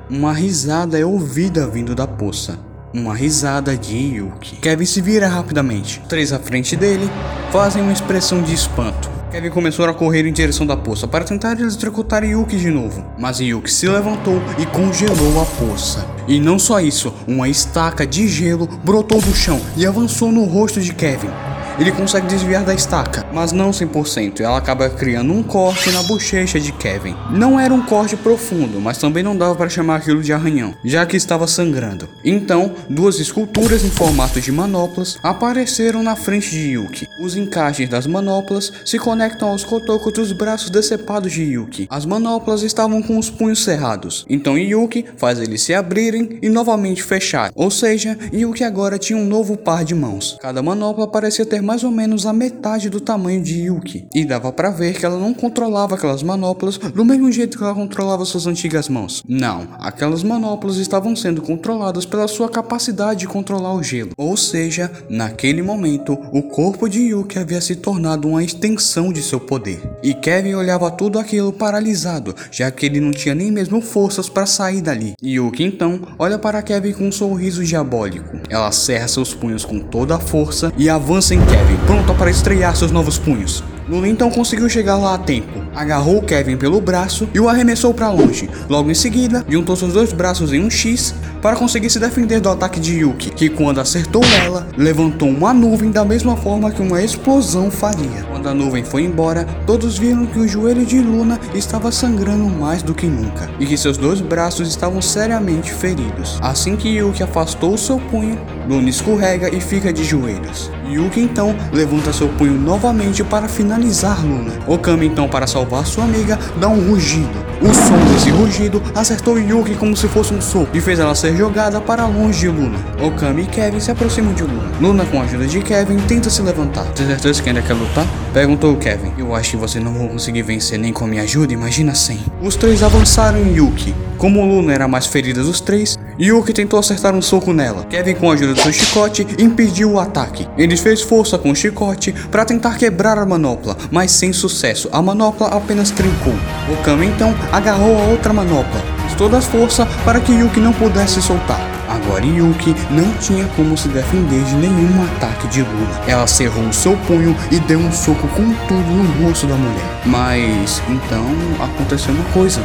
Uma 0.08 0.32
risada 0.32 0.98
é 0.98 1.04
ouvida 1.04 1.66
vindo 1.66 1.94
da 1.94 2.06
poça. 2.06 2.58
Uma 2.92 3.14
risada 3.14 3.76
de 3.76 3.96
Yuki. 3.96 4.56
Kevin 4.56 4.84
se 4.84 5.00
vira 5.00 5.28
rapidamente. 5.28 6.02
Três 6.08 6.32
à 6.32 6.38
frente 6.38 6.76
dele 6.76 7.08
fazem 7.52 7.82
uma 7.82 7.92
expressão 7.92 8.42
de 8.42 8.52
espanto. 8.52 9.19
Kevin 9.30 9.50
começou 9.50 9.84
a 9.84 9.94
correr 9.94 10.26
em 10.26 10.32
direção 10.32 10.66
da 10.66 10.76
poça 10.76 11.06
para 11.06 11.22
tentar 11.22 11.58
eletrocutar 11.60 12.24
Yuki 12.24 12.56
de 12.56 12.68
novo, 12.68 13.04
mas 13.16 13.38
Yuki 13.38 13.70
se 13.70 13.88
levantou 13.88 14.42
e 14.58 14.66
congelou 14.66 15.40
a 15.40 15.44
poça. 15.44 16.04
E 16.26 16.40
não 16.40 16.58
só 16.58 16.80
isso, 16.80 17.14
uma 17.28 17.48
estaca 17.48 18.04
de 18.04 18.26
gelo 18.26 18.66
brotou 18.82 19.20
do 19.20 19.32
chão 19.32 19.60
e 19.76 19.86
avançou 19.86 20.32
no 20.32 20.44
rosto 20.44 20.80
de 20.80 20.92
Kevin. 20.92 21.30
Ele 21.78 21.92
consegue 21.92 22.26
desviar 22.26 22.64
da 22.64 22.74
estaca, 22.74 23.24
mas 23.32 23.52
não 23.52 23.70
100%. 23.70 24.40
Ela 24.40 24.58
acaba 24.58 24.88
criando 24.88 25.32
um 25.32 25.42
corte 25.42 25.90
na 25.90 26.02
bochecha 26.02 26.58
de 26.58 26.72
Kevin. 26.72 27.16
Não 27.30 27.58
era 27.58 27.72
um 27.72 27.82
corte 27.82 28.16
profundo, 28.16 28.80
mas 28.80 28.98
também 28.98 29.22
não 29.22 29.36
dava 29.36 29.54
para 29.54 29.68
chamar 29.68 29.96
aquilo 29.96 30.22
de 30.22 30.32
arranhão, 30.32 30.74
já 30.84 31.06
que 31.06 31.16
estava 31.16 31.46
sangrando. 31.46 32.08
Então, 32.24 32.74
duas 32.88 33.18
esculturas 33.20 33.84
em 33.84 33.90
formato 33.90 34.40
de 34.40 34.50
manoplas 34.52 35.18
apareceram 35.22 36.02
na 36.02 36.16
frente 36.16 36.50
de 36.50 36.72
Yuki. 36.72 37.06
Os 37.20 37.36
encaixes 37.36 37.88
das 37.88 38.06
manoplas 38.06 38.72
se 38.84 38.98
conectam 38.98 39.48
aos 39.48 39.64
cotocos 39.64 40.12
dos 40.12 40.32
braços 40.32 40.70
decepados 40.70 41.32
de 41.32 41.42
Yuki. 41.42 41.86
As 41.90 42.04
manoplas 42.04 42.62
estavam 42.62 43.02
com 43.02 43.18
os 43.18 43.30
punhos 43.30 43.62
cerrados. 43.64 44.24
Então 44.28 44.58
Yuki 44.58 45.04
faz 45.16 45.38
eles 45.38 45.62
se 45.62 45.74
abrirem 45.74 46.38
e 46.42 46.48
novamente 46.48 47.02
fechar. 47.02 47.50
Ou 47.54 47.70
seja, 47.70 48.18
Yuki 48.32 48.64
agora 48.64 48.98
tinha 48.98 49.18
um 49.18 49.24
novo 49.24 49.56
par 49.56 49.84
de 49.84 49.94
mãos. 49.94 50.38
Cada 50.40 50.62
manopla 50.62 51.06
parecia 51.06 51.46
ter 51.46 51.62
mais 51.62 51.84
ou 51.84 51.90
menos 51.90 52.26
a 52.26 52.32
metade 52.32 52.88
do 52.88 53.00
tamanho 53.00 53.19
de 53.42 53.62
Yuki. 53.62 54.06
E 54.14 54.24
dava 54.24 54.52
para 54.52 54.70
ver 54.70 54.94
que 54.94 55.04
ela 55.04 55.18
não 55.18 55.34
controlava 55.34 55.94
aquelas 55.94 56.22
manoplas 56.22 56.78
do 56.78 57.04
mesmo 57.04 57.30
jeito 57.30 57.58
que 57.58 57.64
ela 57.64 57.74
controlava 57.74 58.24
suas 58.24 58.46
antigas 58.46 58.88
mãos. 58.88 59.22
Não, 59.28 59.68
aquelas 59.78 60.22
manoplas 60.22 60.76
estavam 60.76 61.14
sendo 61.14 61.42
controladas 61.42 62.06
pela 62.06 62.28
sua 62.28 62.48
capacidade 62.48 63.20
de 63.20 63.26
controlar 63.26 63.74
o 63.74 63.82
gelo. 63.82 64.10
Ou 64.16 64.36
seja, 64.36 64.90
naquele 65.08 65.62
momento, 65.62 66.18
o 66.32 66.42
corpo 66.42 66.88
de 66.88 67.00
Yuki 67.00 67.38
havia 67.38 67.60
se 67.60 67.76
tornado 67.76 68.28
uma 68.28 68.42
extensão 68.42 69.12
de 69.12 69.22
seu 69.22 69.40
poder. 69.40 69.80
E 70.02 70.14
Kevin 70.14 70.54
olhava 70.54 70.90
tudo 70.90 71.18
aquilo 71.18 71.52
paralisado, 71.52 72.34
já 72.50 72.70
que 72.70 72.86
ele 72.86 73.00
não 73.00 73.10
tinha 73.10 73.34
nem 73.34 73.50
mesmo 73.50 73.80
forças 73.80 74.28
para 74.28 74.46
sair 74.46 74.80
dali. 74.80 75.14
Yuki 75.22 75.64
então 75.64 76.00
olha 76.18 76.38
para 76.38 76.62
Kevin 76.62 76.92
com 76.92 77.08
um 77.08 77.12
sorriso 77.12 77.64
diabólico. 77.64 78.38
Ela 78.48 78.72
cerra 78.72 79.08
seus 79.08 79.34
punhos 79.34 79.64
com 79.64 79.78
toda 79.80 80.16
a 80.16 80.20
força 80.20 80.72
e 80.76 80.88
avança 80.88 81.34
em 81.34 81.40
Kevin, 81.40 81.76
pronta 81.86 82.14
para 82.14 82.30
estrear 82.30 82.74
seus 82.76 82.90
novos 82.90 83.09
punhos. 83.18 83.62
Lula 83.90 84.06
então 84.06 84.30
conseguiu 84.30 84.68
chegar 84.68 84.96
lá 84.96 85.14
a 85.14 85.18
tempo. 85.18 85.60
Agarrou 85.74 86.22
Kevin 86.22 86.56
pelo 86.56 86.80
braço 86.80 87.28
e 87.34 87.40
o 87.40 87.48
arremessou 87.48 87.92
para 87.92 88.10
longe. 88.10 88.48
Logo 88.68 88.88
em 88.88 88.94
seguida, 88.94 89.44
juntou 89.48 89.74
seus 89.74 89.92
dois 89.92 90.12
braços 90.12 90.52
em 90.52 90.62
um 90.62 90.70
X 90.70 91.12
para 91.42 91.56
conseguir 91.56 91.90
se 91.90 91.98
defender 91.98 92.40
do 92.40 92.48
ataque 92.48 92.78
de 92.78 93.00
Yuki, 93.00 93.30
que 93.30 93.48
quando 93.48 93.80
acertou 93.80 94.22
ela, 94.44 94.68
levantou 94.76 95.28
uma 95.28 95.52
nuvem 95.52 95.90
da 95.90 96.04
mesma 96.04 96.36
forma 96.36 96.70
que 96.70 96.82
uma 96.82 97.02
explosão 97.02 97.70
faria. 97.70 98.24
Quando 98.30 98.48
a 98.48 98.54
nuvem 98.54 98.84
foi 98.84 99.02
embora, 99.02 99.44
todos 99.66 99.98
viram 99.98 100.26
que 100.26 100.38
o 100.38 100.46
joelho 100.46 100.84
de 100.86 101.00
Luna 101.00 101.40
estava 101.54 101.90
sangrando 101.90 102.44
mais 102.44 102.82
do 102.82 102.94
que 102.94 103.06
nunca 103.06 103.50
e 103.58 103.66
que 103.66 103.76
seus 103.76 103.96
dois 103.96 104.20
braços 104.20 104.68
estavam 104.68 105.02
seriamente 105.02 105.72
feridos. 105.72 106.38
Assim 106.40 106.76
que 106.76 106.88
Yuki 106.88 107.22
afastou 107.22 107.76
seu 107.76 107.98
punho, 107.98 108.38
Luna 108.70 108.88
escorrega 108.88 109.52
e 109.52 109.60
fica 109.60 109.92
de 109.92 110.04
joelhos. 110.04 110.70
Yuki 110.88 111.20
então 111.20 111.56
levanta 111.72 112.12
seu 112.12 112.28
punho 112.28 112.52
novamente 112.52 113.24
para 113.24 113.48
finalizar 113.48 114.24
Luna. 114.24 114.52
Okami 114.64 115.06
então 115.06 115.28
para 115.28 115.44
salvar 115.48 115.84
sua 115.84 116.04
amiga 116.04 116.38
dá 116.60 116.68
um 116.68 116.88
rugido. 116.88 117.50
O 117.60 117.74
som 117.74 118.12
desse 118.12 118.30
rugido 118.30 118.80
acertou 118.94 119.40
Yuki 119.40 119.74
como 119.74 119.96
se 119.96 120.06
fosse 120.06 120.32
um 120.32 120.40
soco 120.40 120.68
e 120.72 120.80
fez 120.80 121.00
ela 121.00 121.16
ser 121.16 121.36
jogada 121.36 121.80
para 121.80 122.06
longe 122.06 122.40
de 122.40 122.48
Luna. 122.48 122.78
Okami 123.02 123.42
e 123.42 123.46
Kevin 123.46 123.80
se 123.80 123.90
aproximam 123.90 124.32
de 124.34 124.44
Luna. 124.44 124.70
Luna 124.80 125.04
com 125.04 125.20
a 125.20 125.24
ajuda 125.24 125.48
de 125.48 125.60
Kevin 125.60 125.98
tenta 126.06 126.30
se 126.30 126.40
levantar. 126.40 126.84
Tem 126.92 127.08
certeza 127.08 127.42
que 127.42 127.48
ainda 127.48 127.62
quer 127.62 127.74
lutar? 127.74 128.06
Perguntou 128.32 128.76
Kevin. 128.76 129.12
Eu 129.18 129.34
acho 129.34 129.50
que 129.50 129.56
você 129.56 129.80
não 129.80 129.92
vai 129.92 130.06
conseguir 130.06 130.42
vencer 130.42 130.78
nem 130.78 130.92
com 130.92 131.08
minha 131.08 131.22
ajuda, 131.22 131.52
imagina 131.52 131.92
sem. 131.92 132.20
Os 132.40 132.54
três 132.54 132.84
avançaram 132.84 133.40
em 133.40 133.56
Yuki. 133.56 133.92
Como 134.16 134.44
Luna 134.44 134.72
era 134.72 134.86
mais 134.86 135.06
ferida 135.06 135.42
dos 135.42 135.60
três, 135.60 135.98
Yuki 136.20 136.52
tentou 136.52 136.78
acertar 136.78 137.14
um 137.14 137.22
soco 137.22 137.50
nela. 137.50 137.84
Kevin, 137.84 138.14
com 138.14 138.30
a 138.30 138.34
ajuda 138.34 138.52
do 138.52 138.60
seu 138.60 138.70
chicote, 138.70 139.26
impediu 139.38 139.92
o 139.92 139.98
ataque. 139.98 140.46
Ele 140.58 140.76
fez 140.76 141.00
força 141.00 141.38
com 141.38 141.50
o 141.50 141.56
chicote 141.56 142.12
para 142.30 142.44
tentar 142.44 142.76
quebrar 142.76 143.16
a 143.16 143.24
manopla, 143.24 143.74
mas 143.90 144.10
sem 144.10 144.30
sucesso. 144.30 144.90
A 144.92 145.00
manopla 145.00 145.48
apenas 145.48 145.90
trincou. 145.90 146.34
Okami 146.74 147.06
então 147.06 147.34
agarrou 147.50 147.96
a 147.98 148.04
outra 148.08 148.34
manopla, 148.34 148.82
fez 149.00 149.14
toda 149.14 149.38
a 149.38 149.40
força 149.40 149.86
para 150.04 150.20
que 150.20 150.30
Yuki 150.30 150.60
não 150.60 150.74
pudesse 150.74 151.22
soltar. 151.22 151.58
Agora 151.88 152.24
Yuki 152.24 152.76
não 152.90 153.10
tinha 153.14 153.46
como 153.56 153.74
se 153.78 153.88
defender 153.88 154.44
de 154.44 154.56
nenhum 154.56 155.02
ataque 155.04 155.48
de 155.48 155.62
Luna. 155.62 156.02
Ela 156.06 156.26
cerrou 156.26 156.68
o 156.68 156.72
seu 156.72 156.98
punho 156.98 157.34
e 157.50 157.58
deu 157.60 157.78
um 157.78 157.90
soco 157.90 158.28
com 158.28 158.52
tudo 158.68 158.90
no 158.90 159.26
rosto 159.26 159.46
da 159.46 159.56
mulher. 159.56 160.00
Mas 160.04 160.82
então 160.86 161.24
aconteceu 161.64 162.12
uma 162.12 162.24
coisa. 162.32 162.60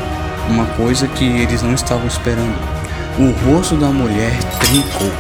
Uma 0.50 0.66
coisa 0.76 1.08
que 1.08 1.24
eles 1.24 1.62
não 1.64 1.74
estavam 1.74 2.06
esperando. 2.06 2.75
O 3.18 3.32
rosto 3.46 3.78
da 3.78 3.88
mulher 3.88 4.38
trincou. 4.60 5.12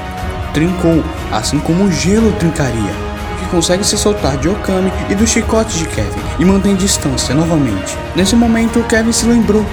Trincou, 0.53 1.03
assim 1.31 1.57
como 1.59 1.85
o 1.85 1.91
gelo 1.91 2.29
trincaria. 2.33 2.91
Que 3.39 3.45
consegue 3.49 3.85
se 3.85 3.97
soltar 3.97 4.37
de 4.37 4.49
Okami 4.49 4.91
e 5.09 5.15
do 5.15 5.25
chicote 5.25 5.77
de 5.77 5.85
Kevin 5.85 6.19
e 6.37 6.43
mantém 6.43 6.75
distância 6.75 7.33
novamente. 7.33 7.97
Nesse 8.13 8.35
momento, 8.35 8.83
Kevin 8.83 9.13
se 9.13 9.25
lembrou. 9.25 9.65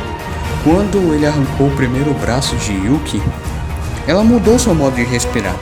Quando 0.62 0.98
ele 1.12 1.26
arrancou 1.26 1.66
o 1.66 1.74
primeiro 1.74 2.14
braço 2.14 2.54
de 2.56 2.72
Yuki, 2.72 3.20
ela 4.06 4.22
mudou 4.22 4.56
seu 4.56 4.72
modo 4.72 4.94
de 4.94 5.02
respirar. 5.02 5.56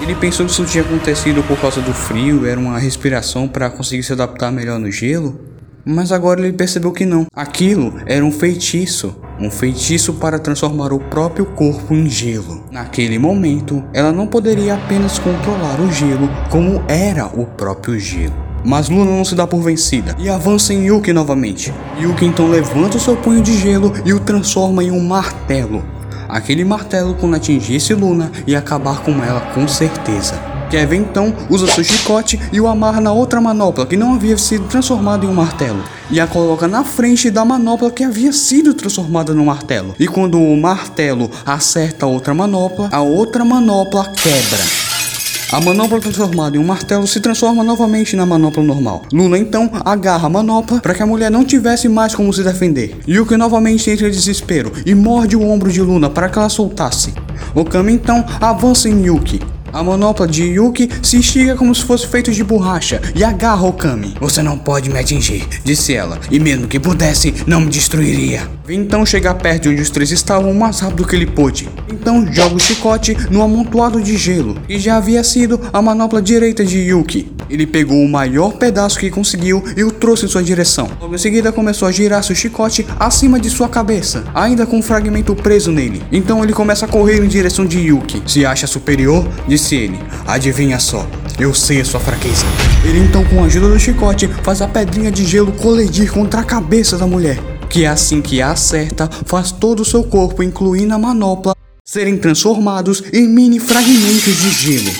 Ele 0.00 0.14
pensou 0.14 0.46
que 0.46 0.52
isso 0.52 0.64
tinha 0.64 0.84
acontecido 0.84 1.42
por 1.42 1.58
causa 1.58 1.80
do 1.80 1.92
frio, 1.92 2.46
era 2.46 2.60
uma 2.60 2.78
respiração 2.78 3.48
para 3.48 3.68
conseguir 3.70 4.04
se 4.04 4.12
adaptar 4.12 4.52
melhor 4.52 4.78
no 4.78 4.90
gelo, 4.90 5.40
mas 5.84 6.12
agora 6.12 6.40
ele 6.40 6.52
percebeu 6.52 6.92
que 6.92 7.04
não. 7.04 7.26
Aquilo 7.34 7.94
era 8.06 8.24
um 8.24 8.30
feitiço, 8.30 9.16
um 9.40 9.50
feitiço 9.50 10.14
para 10.14 10.38
transformar 10.38 10.92
o 10.92 10.98
próprio 10.98 11.46
corpo 11.46 11.94
em 11.94 12.08
gelo. 12.08 12.62
Naquele 12.70 13.18
momento, 13.18 13.82
ela 13.92 14.12
não 14.12 14.26
poderia 14.26 14.74
apenas 14.74 15.18
controlar 15.18 15.80
o 15.80 15.90
gelo 15.90 16.28
como 16.50 16.82
era 16.88 17.26
o 17.26 17.46
próprio 17.46 17.98
gelo. 17.98 18.34
Mas 18.64 18.88
Luna 18.88 19.10
não 19.10 19.24
se 19.24 19.34
dá 19.34 19.46
por 19.46 19.60
vencida 19.60 20.14
e 20.18 20.28
avança 20.28 20.72
em 20.72 20.86
Yuki 20.86 21.12
novamente. 21.12 21.74
Yuki 22.00 22.24
então 22.24 22.48
levanta 22.48 22.96
o 22.96 23.00
seu 23.00 23.16
punho 23.16 23.42
de 23.42 23.58
gelo 23.58 23.92
e 24.04 24.12
o 24.12 24.20
transforma 24.20 24.84
em 24.84 24.90
um 24.90 25.00
martelo. 25.00 25.82
Aquele 26.28 26.64
martelo 26.64 27.14
quando 27.14 27.34
atingisse 27.34 27.92
Luna 27.92 28.30
e 28.46 28.54
acabar 28.54 29.02
com 29.02 29.22
ela 29.22 29.40
com 29.52 29.66
certeza. 29.66 30.51
Kevin 30.72 31.00
então 31.00 31.34
usa 31.50 31.66
seu 31.66 31.84
chicote 31.84 32.40
e 32.50 32.58
o 32.58 32.66
amarra 32.66 32.98
na 32.98 33.12
outra 33.12 33.42
manopla 33.42 33.84
que 33.84 33.94
não 33.94 34.14
havia 34.14 34.38
sido 34.38 34.66
transformada 34.68 35.26
em 35.26 35.28
um 35.28 35.34
martelo 35.34 35.84
e 36.10 36.18
a 36.18 36.26
coloca 36.26 36.66
na 36.66 36.82
frente 36.82 37.30
da 37.30 37.44
manopla 37.44 37.90
que 37.90 38.02
havia 38.02 38.32
sido 38.32 38.72
transformada 38.72 39.34
no 39.34 39.44
martelo. 39.44 39.94
E 40.00 40.08
quando 40.08 40.40
o 40.40 40.56
martelo 40.56 41.30
acerta 41.44 42.06
a 42.06 42.08
outra 42.08 42.32
manopla, 42.32 42.88
a 42.90 43.02
outra 43.02 43.44
manopla 43.44 44.10
quebra. 44.14 44.64
A 45.52 45.60
manopla 45.60 46.00
transformada 46.00 46.56
em 46.56 46.60
um 46.60 46.64
martelo 46.64 47.06
se 47.06 47.20
transforma 47.20 47.62
novamente 47.62 48.16
na 48.16 48.24
manopla 48.24 48.62
normal. 48.62 49.02
Luna 49.12 49.36
então 49.36 49.70
agarra 49.84 50.26
a 50.26 50.30
manopla 50.30 50.80
para 50.80 50.94
que 50.94 51.02
a 51.02 51.06
mulher 51.06 51.30
não 51.30 51.44
tivesse 51.44 51.86
mais 51.86 52.14
como 52.14 52.32
se 52.32 52.42
defender. 52.42 52.98
Yuki 53.06 53.36
novamente 53.36 53.90
entra 53.90 54.08
em 54.08 54.10
desespero 54.10 54.72
e 54.86 54.94
morde 54.94 55.36
o 55.36 55.46
ombro 55.46 55.70
de 55.70 55.82
Luna 55.82 56.08
para 56.08 56.30
que 56.30 56.38
ela 56.38 56.48
soltasse. 56.48 57.12
Okami 57.54 57.92
então 57.92 58.24
avança 58.40 58.88
em 58.88 59.04
Yuki. 59.04 59.51
A 59.72 59.82
manopla 59.82 60.28
de 60.28 60.44
Yuki 60.44 60.88
se 61.02 61.16
estica 61.18 61.56
como 61.56 61.74
se 61.74 61.82
fosse 61.84 62.06
feito 62.06 62.30
de 62.30 62.44
borracha 62.44 63.00
e 63.14 63.24
agarra 63.24 63.66
Okami. 63.66 64.14
Você 64.20 64.42
não 64.42 64.58
pode 64.58 64.90
me 64.90 64.98
atingir, 64.98 65.48
disse 65.64 65.94
ela, 65.94 66.20
e 66.30 66.38
mesmo 66.38 66.68
que 66.68 66.78
pudesse, 66.78 67.34
não 67.46 67.60
me 67.62 67.70
destruiria. 67.70 68.46
Vem 68.64 68.78
então 68.78 69.04
chegar 69.04 69.34
perto 69.34 69.62
de 69.62 69.68
onde 69.70 69.82
os 69.82 69.90
três 69.90 70.12
estavam 70.12 70.52
o 70.52 70.54
mais 70.54 70.78
rápido 70.78 71.04
que 71.04 71.16
ele 71.16 71.26
pôde. 71.26 71.68
Então 71.92 72.24
joga 72.32 72.54
o 72.54 72.60
chicote 72.60 73.16
no 73.28 73.42
amontoado 73.42 74.00
de 74.00 74.16
gelo, 74.16 74.54
que 74.66 74.78
já 74.78 74.96
havia 74.96 75.24
sido 75.24 75.60
a 75.72 75.82
manopla 75.82 76.22
direita 76.22 76.64
de 76.64 76.78
Yuki. 76.78 77.32
Ele 77.50 77.66
pegou 77.66 77.98
o 77.98 78.08
maior 78.08 78.52
pedaço 78.52 79.00
que 79.00 79.10
conseguiu 79.10 79.62
e 79.76 79.82
o 79.82 79.90
trouxe 79.90 80.26
em 80.26 80.28
sua 80.28 80.44
direção. 80.44 80.88
Logo 81.00 81.14
em 81.14 81.18
seguida 81.18 81.50
começou 81.50 81.88
a 81.88 81.92
girar 81.92 82.22
seu 82.22 82.36
chicote 82.36 82.86
acima 83.00 83.40
de 83.40 83.50
sua 83.50 83.68
cabeça, 83.68 84.24
ainda 84.32 84.64
com 84.64 84.78
um 84.78 84.82
fragmento 84.82 85.34
preso 85.34 85.72
nele. 85.72 86.00
Então 86.12 86.42
ele 86.44 86.52
começa 86.52 86.86
a 86.86 86.88
correr 86.88 87.22
em 87.22 87.28
direção 87.28 87.66
de 87.66 87.78
Yuki. 87.80 88.22
Se 88.26 88.46
acha 88.46 88.68
superior? 88.68 89.26
Disse 89.48 89.74
ele. 89.74 89.98
Adivinha 90.24 90.78
só, 90.78 91.06
eu 91.38 91.52
sei 91.52 91.80
a 91.80 91.84
sua 91.84 91.98
fraqueza. 91.98 92.46
Ele 92.84 93.00
então, 93.00 93.24
com 93.24 93.42
a 93.42 93.46
ajuda 93.46 93.68
do 93.68 93.78
chicote, 93.78 94.28
faz 94.42 94.62
a 94.62 94.68
pedrinha 94.68 95.10
de 95.10 95.24
gelo 95.24 95.50
colidir 95.52 96.12
contra 96.12 96.40
a 96.40 96.44
cabeça 96.44 96.96
da 96.96 97.06
mulher. 97.06 97.51
Que 97.72 97.86
assim 97.86 98.20
que 98.20 98.42
acerta, 98.42 99.08
faz 99.24 99.50
todo 99.50 99.80
o 99.80 99.84
seu 99.84 100.04
corpo, 100.04 100.42
incluindo 100.42 100.92
a 100.92 100.98
manopla, 100.98 101.54
serem 101.82 102.18
transformados 102.18 103.02
em 103.14 103.26
mini 103.26 103.58
fragmentos 103.58 104.36
de 104.36 104.50
gelo, 104.50 104.90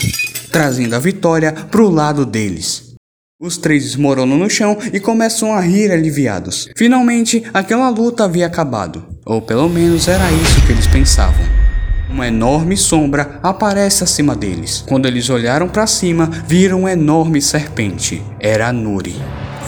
trazendo 0.51 0.97
a 0.97 0.99
vitória 0.99 1.53
pro 1.53 1.91
lado 1.91 2.25
deles. 2.25 2.95
Os 3.39 3.59
três 3.59 3.85
desmoronam 3.85 4.39
no 4.39 4.49
chão 4.49 4.79
e 4.91 4.99
começam 4.99 5.53
a 5.53 5.61
rir 5.61 5.93
aliviados. 5.93 6.71
Finalmente, 6.75 7.43
aquela 7.53 7.91
luta 7.91 8.25
havia 8.25 8.47
acabado. 8.47 9.05
Ou 9.27 9.43
pelo 9.43 9.69
menos 9.69 10.09
era 10.09 10.33
isso 10.33 10.65
que 10.65 10.73
eles 10.73 10.87
pensavam. 10.87 11.45
Uma 12.09 12.29
enorme 12.29 12.79
sombra 12.79 13.39
aparece 13.43 14.03
acima 14.03 14.35
deles. 14.35 14.83
Quando 14.89 15.05
eles 15.05 15.29
olharam 15.29 15.69
para 15.69 15.87
cima, 15.87 16.25
viram 16.47 16.81
uma 16.81 16.93
enorme 16.93 17.43
serpente. 17.43 18.23
Era 18.41 18.73
Nuri. 18.73 19.17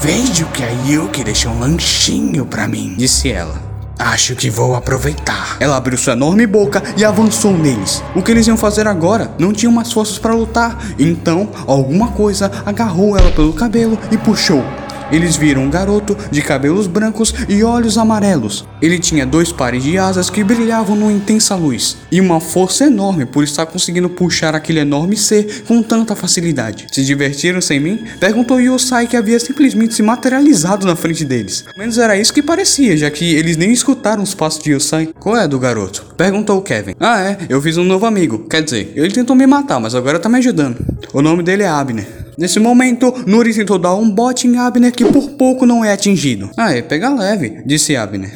Vejo 0.00 0.46
que 0.46 0.62
a 0.62 0.70
Yuki 0.87 1.24
deixou 1.24 1.52
um 1.52 1.61
lanchinho 1.61 2.44
para 2.44 2.68
mim, 2.68 2.94
disse 2.96 3.30
ela. 3.30 3.74
Acho 3.98 4.35
que 4.35 4.50
vou 4.50 4.74
aproveitar. 4.74 5.57
Ela 5.61 5.76
abriu 5.76 5.96
sua 5.96 6.14
enorme 6.14 6.46
boca 6.46 6.83
e 6.96 7.04
avançou 7.04 7.57
neles. 7.57 8.02
O 8.14 8.22
que 8.22 8.33
eles 8.33 8.46
iam 8.46 8.57
fazer 8.57 8.87
agora? 8.88 9.30
Não 9.38 9.52
tinham 9.52 9.72
mais 9.72 9.92
forças 9.92 10.18
para 10.18 10.35
lutar. 10.35 10.76
Então, 10.98 11.48
alguma 11.66 12.09
coisa 12.09 12.50
agarrou 12.66 13.16
ela 13.16 13.30
pelo 13.30 13.52
cabelo 13.52 13.98
e 14.11 14.18
puxou. 14.18 14.64
Eles 15.11 15.37
viram 15.37 15.62
um 15.62 15.71
garoto 15.71 16.17
de 16.31 16.43
cabelos 16.43 16.87
brancos 16.87 17.35
e 17.49 17.62
olhos 17.62 17.99
amarelos. 17.99 18.64
Ele 18.81 18.99
tinha 18.99 19.27
dois 19.27 19.53
pares 19.53 19.83
de 19.83 19.99
asas 19.99 20.31
que 20.31 20.45
brilhavam 20.45 20.97
numa 20.97 21.12
intensa 21.12 21.55
luz 21.55 21.97
e 22.11 22.21
uma 22.21 22.40
força 22.40 22.85
enorme 22.85 23.25
por 23.25 23.45
estar 23.45 23.67
conseguindo 23.67 24.09
puxar 24.09 24.55
aquele 24.55 24.81
enorme 24.81 25.17
ser 25.17 25.64
com 25.67 25.83
tanta 25.83 26.17
facilidade. 26.17 26.87
Se 26.93 27.05
divertiram 27.05 27.61
sem 27.61 27.81
mim? 27.81 28.05
Perguntou 28.19 28.61
Yosai 28.61 29.07
que 29.07 29.17
havia 29.17 29.38
simplesmente 29.38 29.95
se 29.95 30.03
materializado 30.03 30.87
na 30.87 30.97
frente 30.97 31.25
deles. 31.25 31.64
Menos 31.77 31.99
era 31.99 32.17
isso 32.17 32.33
que 32.33 32.43
parecia, 32.43 32.97
já 32.97 33.11
que 33.11 33.35
eles 33.35 33.57
nem 33.57 33.73
escutaram 33.73 34.23
os 34.23 34.35
passos 34.35 34.62
de 34.62 34.73
Yosai. 34.73 35.09
Qual 35.19 35.37
é 35.37 35.47
do 35.47 35.59
garoto? 35.59 36.05
Perguntou 36.17 36.62
Kevin. 36.62 36.95
Ah 36.99 37.21
é, 37.21 37.38
eu 37.49 37.61
fiz 37.61 37.77
um 37.77 37.85
novo 37.85 38.07
amigo. 38.07 38.47
Quer 38.49 38.62
dizer, 38.62 38.93
ele 38.95 39.12
tentou 39.12 39.37
me 39.37 39.47
matar, 39.47 39.81
mas 39.81 39.95
agora 39.95 40.19
tá 40.19 40.29
me 40.29 40.38
ajudando. 40.38 40.79
O 41.12 41.23
nome 41.23 41.43
dele 41.43 41.62
é 41.62 41.69
Abner. 41.69 42.24
Nesse 42.37 42.59
momento, 42.59 43.14
Nuri 43.27 43.55
tentou 43.55 43.79
dar 43.79 43.94
um 43.94 44.11
bote 44.11 44.49
em 44.49 44.59
Abner 44.59 44.92
que 44.92 45.05
por 45.05 45.31
pouco 45.33 45.64
não 45.64 45.85
é 45.85 45.92
atingido. 45.92 46.51
Ah, 46.57 46.73
é, 46.73 46.83
pega 46.83 47.14
leve, 47.14 47.62
disse 47.64 47.97
Abner. 47.97 48.33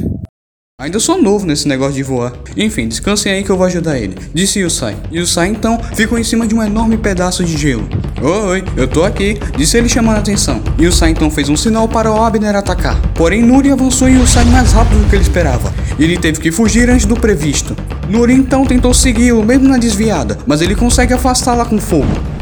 Ainda 0.80 1.00
sou 1.00 1.20
novo 1.20 1.44
nesse 1.44 1.66
negócio 1.66 1.94
de 1.94 2.04
voar. 2.04 2.32
Enfim, 2.56 2.86
descansem 2.86 3.32
aí 3.32 3.42
que 3.42 3.50
eu 3.50 3.56
vou 3.56 3.66
ajudar 3.66 3.98
ele, 3.98 4.14
disse 4.32 4.60
Yusai. 4.60 4.96
Yusai 5.12 5.48
então 5.48 5.76
ficou 5.96 6.16
em 6.16 6.22
cima 6.22 6.46
de 6.46 6.54
um 6.54 6.62
enorme 6.62 6.96
pedaço 6.96 7.44
de 7.44 7.58
gelo. 7.58 7.88
Oi, 8.22 8.62
eu 8.76 8.86
tô 8.86 9.02
aqui, 9.02 9.36
disse 9.56 9.76
ele 9.76 9.88
chamando 9.88 10.18
a 10.18 10.20
atenção. 10.20 10.62
Yusai 10.80 11.10
então 11.10 11.32
fez 11.32 11.48
um 11.48 11.56
sinal 11.56 11.88
para 11.88 12.12
o 12.12 12.22
Abner 12.22 12.54
atacar. 12.54 12.96
Porém, 13.14 13.42
Nuri 13.42 13.72
avançou 13.72 14.08
Yusai 14.08 14.44
mais 14.44 14.70
rápido 14.70 15.02
do 15.02 15.10
que 15.10 15.16
ele 15.16 15.22
esperava. 15.22 15.74
Ele 15.98 16.16
teve 16.16 16.38
que 16.38 16.52
fugir 16.52 16.88
antes 16.88 17.06
do 17.06 17.16
previsto. 17.16 17.76
Nuri 18.08 18.34
então 18.34 18.64
tentou 18.64 18.94
segui-lo, 18.94 19.44
mesmo 19.44 19.68
na 19.68 19.78
desviada, 19.78 20.38
mas 20.46 20.62
ele 20.62 20.76
consegue 20.76 21.12
afastá-la 21.12 21.64
com 21.64 21.80
fogo 21.80 22.37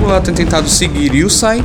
ela 0.00 0.20
ter 0.20 0.32
tentado 0.32 0.68
seguir 0.68 1.14
Yusai, 1.14 1.64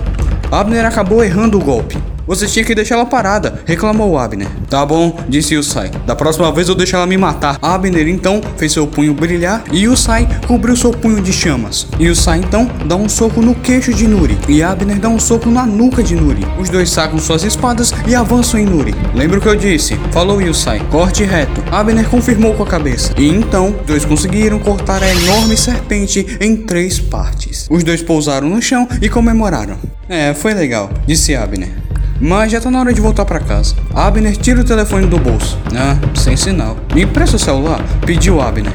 Abner 0.51 0.85
acabou 0.85 1.23
errando 1.23 1.57
o 1.57 1.63
golpe. 1.63 1.97
Você 2.27 2.45
tinha 2.45 2.65
que 2.65 2.75
deixar 2.75 2.95
ela 2.95 3.05
parada, 3.05 3.61
reclamou 3.65 4.17
Abner. 4.19 4.49
Tá 4.69 4.85
bom, 4.85 5.17
disse 5.29 5.53
Yusai. 5.53 5.89
Da 6.05 6.13
próxima 6.13 6.51
vez 6.51 6.67
eu 6.67 6.75
deixo 6.75 6.95
ela 6.97 7.07
me 7.07 7.17
matar. 7.17 7.57
Abner 7.61 8.07
então 8.09 8.41
fez 8.57 8.73
seu 8.73 8.85
punho 8.85 9.13
brilhar 9.13 9.63
e 9.71 9.85
Yusai 9.85 10.27
cobriu 10.45 10.75
seu 10.75 10.91
punho 10.91 11.21
de 11.21 11.31
chamas. 11.31 11.87
Yusai 11.97 12.39
então 12.39 12.69
dá 12.85 12.97
um 12.97 13.07
soco 13.07 13.41
no 13.41 13.55
queixo 13.55 13.93
de 13.93 14.05
Nuri 14.05 14.37
e 14.49 14.61
Abner 14.61 14.99
dá 14.99 15.07
um 15.07 15.19
soco 15.19 15.49
na 15.49 15.65
nuca 15.65 16.03
de 16.03 16.15
Nuri. 16.15 16.45
Os 16.59 16.69
dois 16.69 16.89
sacam 16.89 17.17
suas 17.17 17.43
espadas 17.45 17.93
e 18.05 18.13
avançam 18.13 18.59
em 18.59 18.65
Nuri. 18.65 18.93
Lembra 19.15 19.39
o 19.39 19.41
que 19.41 19.47
eu 19.47 19.55
disse? 19.55 19.95
Falou 20.11 20.41
Yusai. 20.41 20.81
Corte 20.91 21.23
reto. 21.23 21.63
Abner 21.71 22.09
confirmou 22.09 22.53
com 22.55 22.63
a 22.63 22.67
cabeça. 22.67 23.13
E 23.17 23.25
então, 23.25 23.73
dois 23.85 24.03
conseguiram 24.03 24.59
cortar 24.59 25.01
a 25.01 25.09
enorme 25.09 25.55
serpente 25.55 26.37
em 26.41 26.57
três 26.57 26.99
partes. 26.99 27.67
Os 27.69 27.83
dois 27.85 28.01
pousaram 28.01 28.49
no 28.49 28.61
chão 28.61 28.85
e 29.01 29.07
comemoraram. 29.07 29.77
É, 30.09 30.33
foi 30.33 30.53
legal, 30.53 30.89
disse 31.05 31.33
Abner. 31.33 31.86
Mas 32.19 32.51
já 32.51 32.59
tá 32.59 32.71
na 32.71 32.79
hora 32.79 32.93
de 32.93 32.99
voltar 32.99 33.25
para 33.25 33.39
casa. 33.39 33.75
Abner 33.93 34.35
tira 34.35 34.61
o 34.61 34.63
telefone 34.63 35.05
do 35.05 35.19
bolso. 35.19 35.57
Ah, 35.75 35.97
sem 36.15 36.35
sinal. 36.35 36.77
Me 36.93 37.03
empresta 37.03 37.35
o 37.35 37.39
celular? 37.39 37.83
Pediu 38.05 38.41
Abner. 38.41 38.73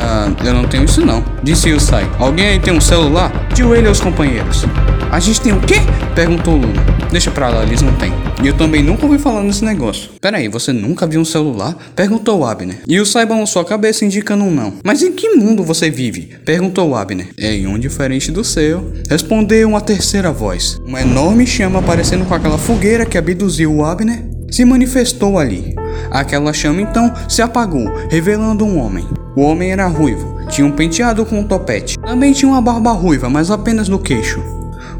Ah, 0.00 0.30
eu 0.44 0.54
não 0.54 0.64
tenho 0.64 0.84
isso 0.84 1.04
não, 1.04 1.24
disse 1.42 1.68
Yusai. 1.68 2.08
Alguém 2.18 2.46
aí 2.46 2.60
tem 2.60 2.72
um 2.72 2.80
celular? 2.80 3.30
Pediu 3.48 3.74
ele 3.74 3.88
aos 3.88 4.00
companheiros. 4.00 4.64
A 5.10 5.18
gente 5.18 5.40
tem 5.40 5.52
o 5.52 5.60
quê? 5.60 5.76
Perguntou 6.14 6.54
Luna. 6.54 6.86
Deixa 7.10 7.30
pra 7.30 7.48
lá, 7.48 7.62
eles 7.62 7.82
não 7.82 7.92
têm. 7.94 8.12
E 8.42 8.46
eu 8.46 8.54
também 8.54 8.82
nunca 8.82 9.06
ouvi 9.06 9.18
falar 9.18 9.42
nesse 9.42 9.64
negócio. 9.64 10.10
Peraí, 10.20 10.46
você 10.48 10.72
nunca 10.72 11.06
viu 11.06 11.20
um 11.20 11.24
celular? 11.24 11.76
Perguntou 11.96 12.44
Abner. 12.44 12.82
E 12.86 13.00
o 13.00 13.06
Sai 13.06 13.24
balançou 13.26 13.62
a 13.62 13.64
cabeça 13.64 14.04
indicando 14.04 14.44
um 14.44 14.50
não. 14.50 14.74
Mas 14.84 15.02
em 15.02 15.12
que 15.12 15.30
mundo 15.30 15.64
você 15.64 15.90
vive? 15.90 16.36
Perguntou 16.44 16.94
Abner. 16.94 17.28
É 17.38 17.54
em 17.54 17.66
um 17.66 17.78
diferente 17.78 18.30
do 18.30 18.44
seu. 18.44 18.92
Respondeu 19.08 19.68
uma 19.68 19.80
terceira 19.80 20.30
voz. 20.30 20.78
Uma 20.86 21.00
enorme 21.00 21.46
chama 21.46 21.78
aparecendo 21.78 22.26
com 22.26 22.34
aquela 22.34 22.58
fogueira 22.58 23.06
que 23.06 23.18
abduziu 23.18 23.74
o 23.74 23.84
Abner 23.84 24.22
se 24.50 24.64
manifestou 24.64 25.38
ali. 25.38 25.74
Aquela 26.10 26.52
chama 26.52 26.80
então 26.80 27.12
se 27.28 27.42
apagou, 27.42 27.86
revelando 28.10 28.64
um 28.64 28.78
homem. 28.78 29.06
O 29.38 29.42
homem 29.42 29.70
era 29.70 29.86
ruivo, 29.86 30.36
tinha 30.48 30.66
um 30.66 30.72
penteado 30.72 31.24
com 31.24 31.38
um 31.38 31.44
topete. 31.44 31.96
Também 31.96 32.32
tinha 32.32 32.50
uma 32.50 32.60
barba 32.60 32.90
ruiva, 32.90 33.30
mas 33.30 33.52
apenas 33.52 33.88
no 33.88 33.96
queixo. 33.96 34.42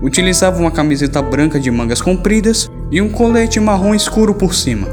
Utilizava 0.00 0.60
uma 0.60 0.70
camiseta 0.70 1.20
branca 1.20 1.58
de 1.58 1.68
mangas 1.72 2.00
compridas 2.00 2.70
e 2.88 3.02
um 3.02 3.08
colete 3.08 3.58
marrom 3.58 3.96
escuro 3.96 4.32
por 4.32 4.54
cima. 4.54 4.86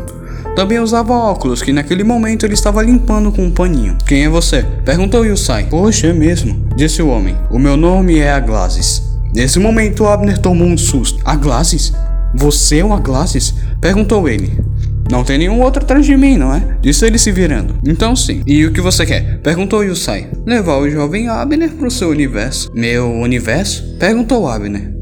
Também 0.55 0.79
usava 0.79 1.13
óculos, 1.13 1.61
que 1.61 1.71
naquele 1.71 2.03
momento 2.03 2.43
ele 2.43 2.55
estava 2.55 2.81
limpando 2.81 3.31
com 3.31 3.43
um 3.43 3.51
paninho. 3.51 3.95
Quem 4.07 4.23
é 4.25 4.29
você? 4.29 4.65
Perguntou 4.83 5.23
Yusai. 5.23 5.65
Poxa, 5.65 6.07
é 6.07 6.13
mesmo, 6.13 6.67
disse 6.75 7.03
o 7.03 7.09
homem. 7.09 7.37
O 7.51 7.59
meu 7.59 7.77
nome 7.77 8.17
é 8.17 8.31
Aglasis. 8.31 9.03
Nesse 9.31 9.59
momento, 9.59 10.07
Abner 10.07 10.39
tomou 10.39 10.67
um 10.67 10.75
susto. 10.75 11.21
Aglasis? 11.23 11.93
Você 12.33 12.79
é 12.79 12.83
o 12.83 12.93
Aglasis? 12.93 13.53
Perguntou 13.79 14.27
ele. 14.27 14.59
Não 15.09 15.23
tem 15.23 15.37
nenhum 15.37 15.61
outro 15.61 15.83
atrás 15.83 16.05
de 16.05 16.17
mim, 16.17 16.37
não 16.37 16.53
é? 16.53 16.77
Disse 16.81 17.05
ele 17.05 17.17
se 17.17 17.31
virando. 17.31 17.75
Então 17.85 18.15
sim. 18.15 18.41
E 18.45 18.65
o 18.65 18.71
que 18.71 18.81
você 18.81 19.05
quer? 19.05 19.39
Perguntou 19.41 19.83
Yusai. 19.83 20.29
Levar 20.45 20.77
o 20.77 20.89
jovem 20.89 21.27
Abner 21.29 21.71
pro 21.71 21.91
seu 21.91 22.09
universo. 22.09 22.71
Meu 22.73 23.11
universo? 23.11 23.97
Perguntou 23.99 24.47
Abner. 24.47 24.93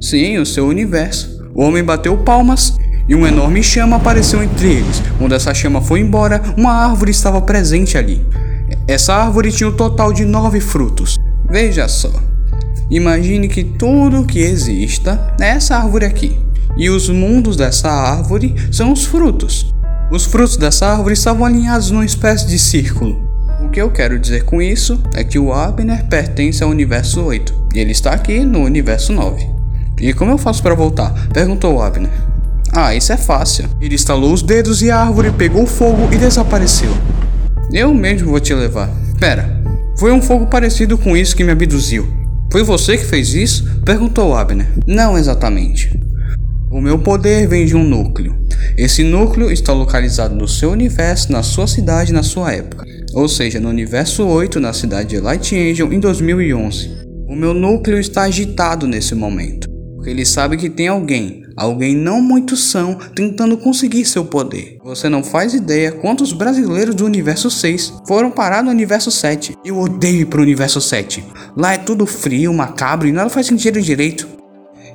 Sim, 0.00 0.38
o 0.38 0.46
seu 0.46 0.66
universo. 0.66 1.36
O 1.54 1.62
homem 1.62 1.82
bateu 1.82 2.16
palmas 2.18 2.76
e 3.08 3.14
uma 3.14 3.28
enorme 3.28 3.62
chama 3.62 3.96
apareceu 3.96 4.42
entre 4.42 4.68
eles. 4.68 5.02
Quando 5.18 5.34
essa 5.34 5.54
chama 5.54 5.80
foi 5.80 6.00
embora, 6.00 6.42
uma 6.56 6.72
árvore 6.72 7.10
estava 7.10 7.40
presente 7.40 7.96
ali. 7.96 8.24
Essa 8.86 9.14
árvore 9.14 9.50
tinha 9.50 9.68
um 9.68 9.76
total 9.76 10.12
de 10.12 10.24
nove 10.24 10.60
frutos. 10.60 11.16
Veja 11.48 11.88
só. 11.88 12.12
Imagine 12.90 13.48
que 13.48 13.64
tudo 13.64 14.24
que 14.24 14.40
exista 14.40 15.34
é 15.40 15.48
essa 15.48 15.76
árvore 15.76 16.04
aqui. 16.04 16.45
E 16.76 16.90
os 16.90 17.08
mundos 17.08 17.56
dessa 17.56 17.90
árvore 17.90 18.54
são 18.70 18.92
os 18.92 19.04
frutos. 19.04 19.74
Os 20.10 20.24
frutos 20.24 20.56
dessa 20.56 20.86
árvore 20.86 21.14
estavam 21.14 21.44
alinhados 21.44 21.90
numa 21.90 22.04
espécie 22.04 22.46
de 22.46 22.58
círculo. 22.58 23.26
O 23.60 23.68
que 23.68 23.80
eu 23.80 23.90
quero 23.90 24.18
dizer 24.18 24.44
com 24.44 24.60
isso 24.60 25.02
é 25.14 25.24
que 25.24 25.38
o 25.38 25.52
Abner 25.52 26.04
pertence 26.06 26.62
ao 26.62 26.70
universo 26.70 27.22
8 27.22 27.52
e 27.74 27.80
ele 27.80 27.92
está 27.92 28.12
aqui 28.12 28.40
no 28.40 28.60
universo 28.60 29.12
9. 29.12 29.48
E 30.00 30.12
como 30.12 30.30
eu 30.30 30.38
faço 30.38 30.62
para 30.62 30.74
voltar? 30.74 31.12
Perguntou 31.32 31.82
Abner. 31.82 32.10
Ah, 32.72 32.94
isso 32.94 33.12
é 33.12 33.16
fácil. 33.16 33.64
Ele 33.80 33.94
estalou 33.94 34.32
os 34.32 34.42
dedos 34.42 34.82
e 34.82 34.90
a 34.90 35.00
árvore 35.00 35.32
pegou 35.32 35.66
fogo 35.66 36.08
e 36.12 36.18
desapareceu. 36.18 36.90
Eu 37.72 37.92
mesmo 37.94 38.30
vou 38.30 38.40
te 38.40 38.54
levar. 38.54 38.90
Pera, 39.18 39.62
foi 39.98 40.12
um 40.12 40.20
fogo 40.20 40.46
parecido 40.46 40.98
com 40.98 41.16
isso 41.16 41.34
que 41.34 41.42
me 41.42 41.52
abduziu. 41.52 42.06
Foi 42.52 42.62
você 42.62 42.96
que 42.96 43.04
fez 43.04 43.34
isso? 43.34 43.80
Perguntou 43.84 44.34
Abner. 44.34 44.68
Não 44.86 45.16
exatamente. 45.16 45.90
O 46.68 46.80
meu 46.80 46.98
poder 46.98 47.46
vem 47.46 47.64
de 47.64 47.76
um 47.76 47.84
núcleo. 47.84 48.36
Esse 48.76 49.04
núcleo 49.04 49.52
está 49.52 49.72
localizado 49.72 50.34
no 50.34 50.48
seu 50.48 50.72
universo, 50.72 51.30
na 51.30 51.42
sua 51.42 51.66
cidade, 51.66 52.12
na 52.12 52.24
sua 52.24 52.52
época. 52.52 52.84
Ou 53.14 53.28
seja, 53.28 53.60
no 53.60 53.68
universo 53.68 54.26
8, 54.26 54.58
na 54.58 54.72
cidade 54.72 55.10
de 55.10 55.20
Light 55.20 55.54
Angel, 55.54 55.92
em 55.92 56.00
2011. 56.00 56.90
O 57.28 57.36
meu 57.36 57.54
núcleo 57.54 57.98
está 57.98 58.22
agitado 58.22 58.86
nesse 58.86 59.14
momento. 59.14 59.68
Porque 59.94 60.10
ele 60.10 60.26
sabe 60.26 60.56
que 60.56 60.68
tem 60.68 60.88
alguém, 60.88 61.42
alguém 61.56 61.94
não 61.94 62.20
muito 62.20 62.56
são, 62.56 62.98
tentando 63.14 63.56
conseguir 63.56 64.04
seu 64.04 64.24
poder. 64.24 64.76
Você 64.84 65.08
não 65.08 65.22
faz 65.22 65.54
ideia 65.54 65.92
quantos 65.92 66.32
brasileiros 66.32 66.96
do 66.96 67.04
universo 67.04 67.48
6 67.48 68.02
foram 68.06 68.30
parar 68.30 68.62
no 68.62 68.70
universo 68.70 69.10
7. 69.10 69.56
Eu 69.64 69.78
odeio 69.78 70.22
ir 70.22 70.26
pro 70.26 70.42
universo 70.42 70.80
7. 70.80 71.24
Lá 71.56 71.74
é 71.74 71.78
tudo 71.78 72.06
frio, 72.06 72.52
macabro 72.52 73.06
e 73.06 73.12
nada 73.12 73.30
faz 73.30 73.46
sentido 73.46 73.80
direito. 73.80 74.35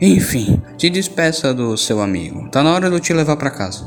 Enfim, 0.04 0.60
te 0.80 0.90
despeça 0.90 1.54
do 1.54 1.78
seu 1.78 2.02
amigo. 2.02 2.50
Tá 2.50 2.64
na 2.64 2.74
hora 2.74 2.90
de 2.90 2.96
eu 2.96 3.00
te 3.00 3.14
levar 3.14 3.38
para 3.38 3.52
casa. 3.52 3.86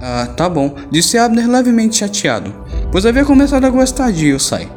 Ah, 0.00 0.28
tá 0.36 0.48
bom, 0.48 0.72
disse 0.88 1.18
Abner 1.18 1.50
levemente 1.50 1.96
chateado, 1.96 2.54
pois 2.92 3.04
havia 3.04 3.24
começado 3.24 3.64
a 3.64 3.68
gostar 3.68 4.12
de 4.12 4.28
Yusai. 4.28 4.70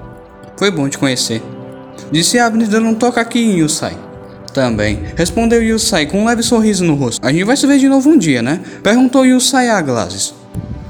Foi 0.57 0.71
bom 0.71 0.89
te 0.89 0.97
conhecer. 0.97 1.43
Disse 2.11 2.39
Abner 2.39 2.67
dando 2.67 2.87
um 2.87 2.95
toque 2.95 3.19
aqui 3.19 3.39
em 3.39 3.59
Yusai. 3.59 3.95
Também, 4.55 5.03
respondeu 5.15 5.61
Yusai 5.61 6.07
com 6.07 6.23
um 6.23 6.25
leve 6.25 6.41
sorriso 6.41 6.83
no 6.83 6.95
rosto. 6.95 7.23
A 7.23 7.31
gente 7.31 7.43
vai 7.43 7.55
se 7.55 7.67
ver 7.67 7.77
de 7.77 7.87
novo 7.87 8.09
um 8.09 8.17
dia, 8.17 8.41
né? 8.41 8.59
Perguntou 8.81 9.23
Yusai 9.23 9.69
a 9.69 9.79
Glazes. 9.83 10.33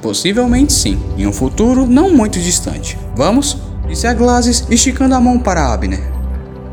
Possivelmente 0.02 0.72
sim, 0.72 0.98
em 1.18 1.28
um 1.28 1.34
futuro 1.34 1.86
não 1.86 2.16
muito 2.16 2.40
distante. 2.40 2.98
Vamos? 3.14 3.58
Disse 3.90 4.08
a 4.08 4.14
Glazes, 4.14 4.66
esticando 4.70 5.16
a 5.16 5.20
mão 5.20 5.38
para 5.38 5.74
Abner. 5.74 6.00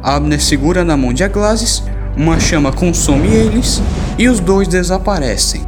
Abner 0.01 0.41
segura 0.41 0.85
na 0.85 0.97
mão 0.97 1.13
de 1.13 1.25
Aglazes, 1.25 1.83
uma 2.19 2.41
chama 2.41 2.73
consome 2.73 3.29
eles 3.29 3.81
e 4.19 4.29
os 4.29 4.41
dois 4.41 4.67
desaparecem. 4.67 5.63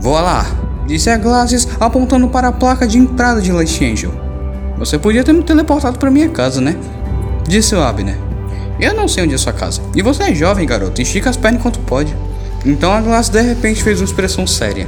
Voa 0.00 0.20
lá, 0.20 0.46
disse 0.86 1.10
a 1.10 1.18
Glazes 1.18 1.66
apontando 1.80 2.28
para 2.28 2.48
a 2.48 2.52
placa 2.52 2.86
de 2.86 2.96
entrada 2.96 3.42
de 3.42 3.50
Light 3.50 3.84
Angel. 3.84 4.12
Você 4.78 4.96
podia 4.96 5.24
ter 5.24 5.32
me 5.32 5.42
teleportado 5.42 5.98
para 5.98 6.10
minha 6.10 6.28
casa, 6.28 6.60
né? 6.60 6.76
Disse 7.48 7.74
o 7.74 7.82
Abner. 7.82 8.16
Eu 8.78 8.94
não 8.94 9.08
sei 9.08 9.24
onde 9.24 9.34
é 9.34 9.38
sua 9.38 9.52
casa. 9.52 9.82
E 9.94 10.02
você 10.02 10.24
é 10.24 10.34
jovem, 10.34 10.66
garoto. 10.66 11.00
Estica 11.00 11.30
as 11.30 11.36
pernas 11.36 11.60
enquanto 11.60 11.80
pode. 11.80 12.14
Então 12.64 12.92
a 12.92 13.00
Glass 13.00 13.28
de 13.28 13.40
repente 13.40 13.82
fez 13.82 14.00
uma 14.00 14.04
expressão 14.04 14.46
séria. 14.46 14.86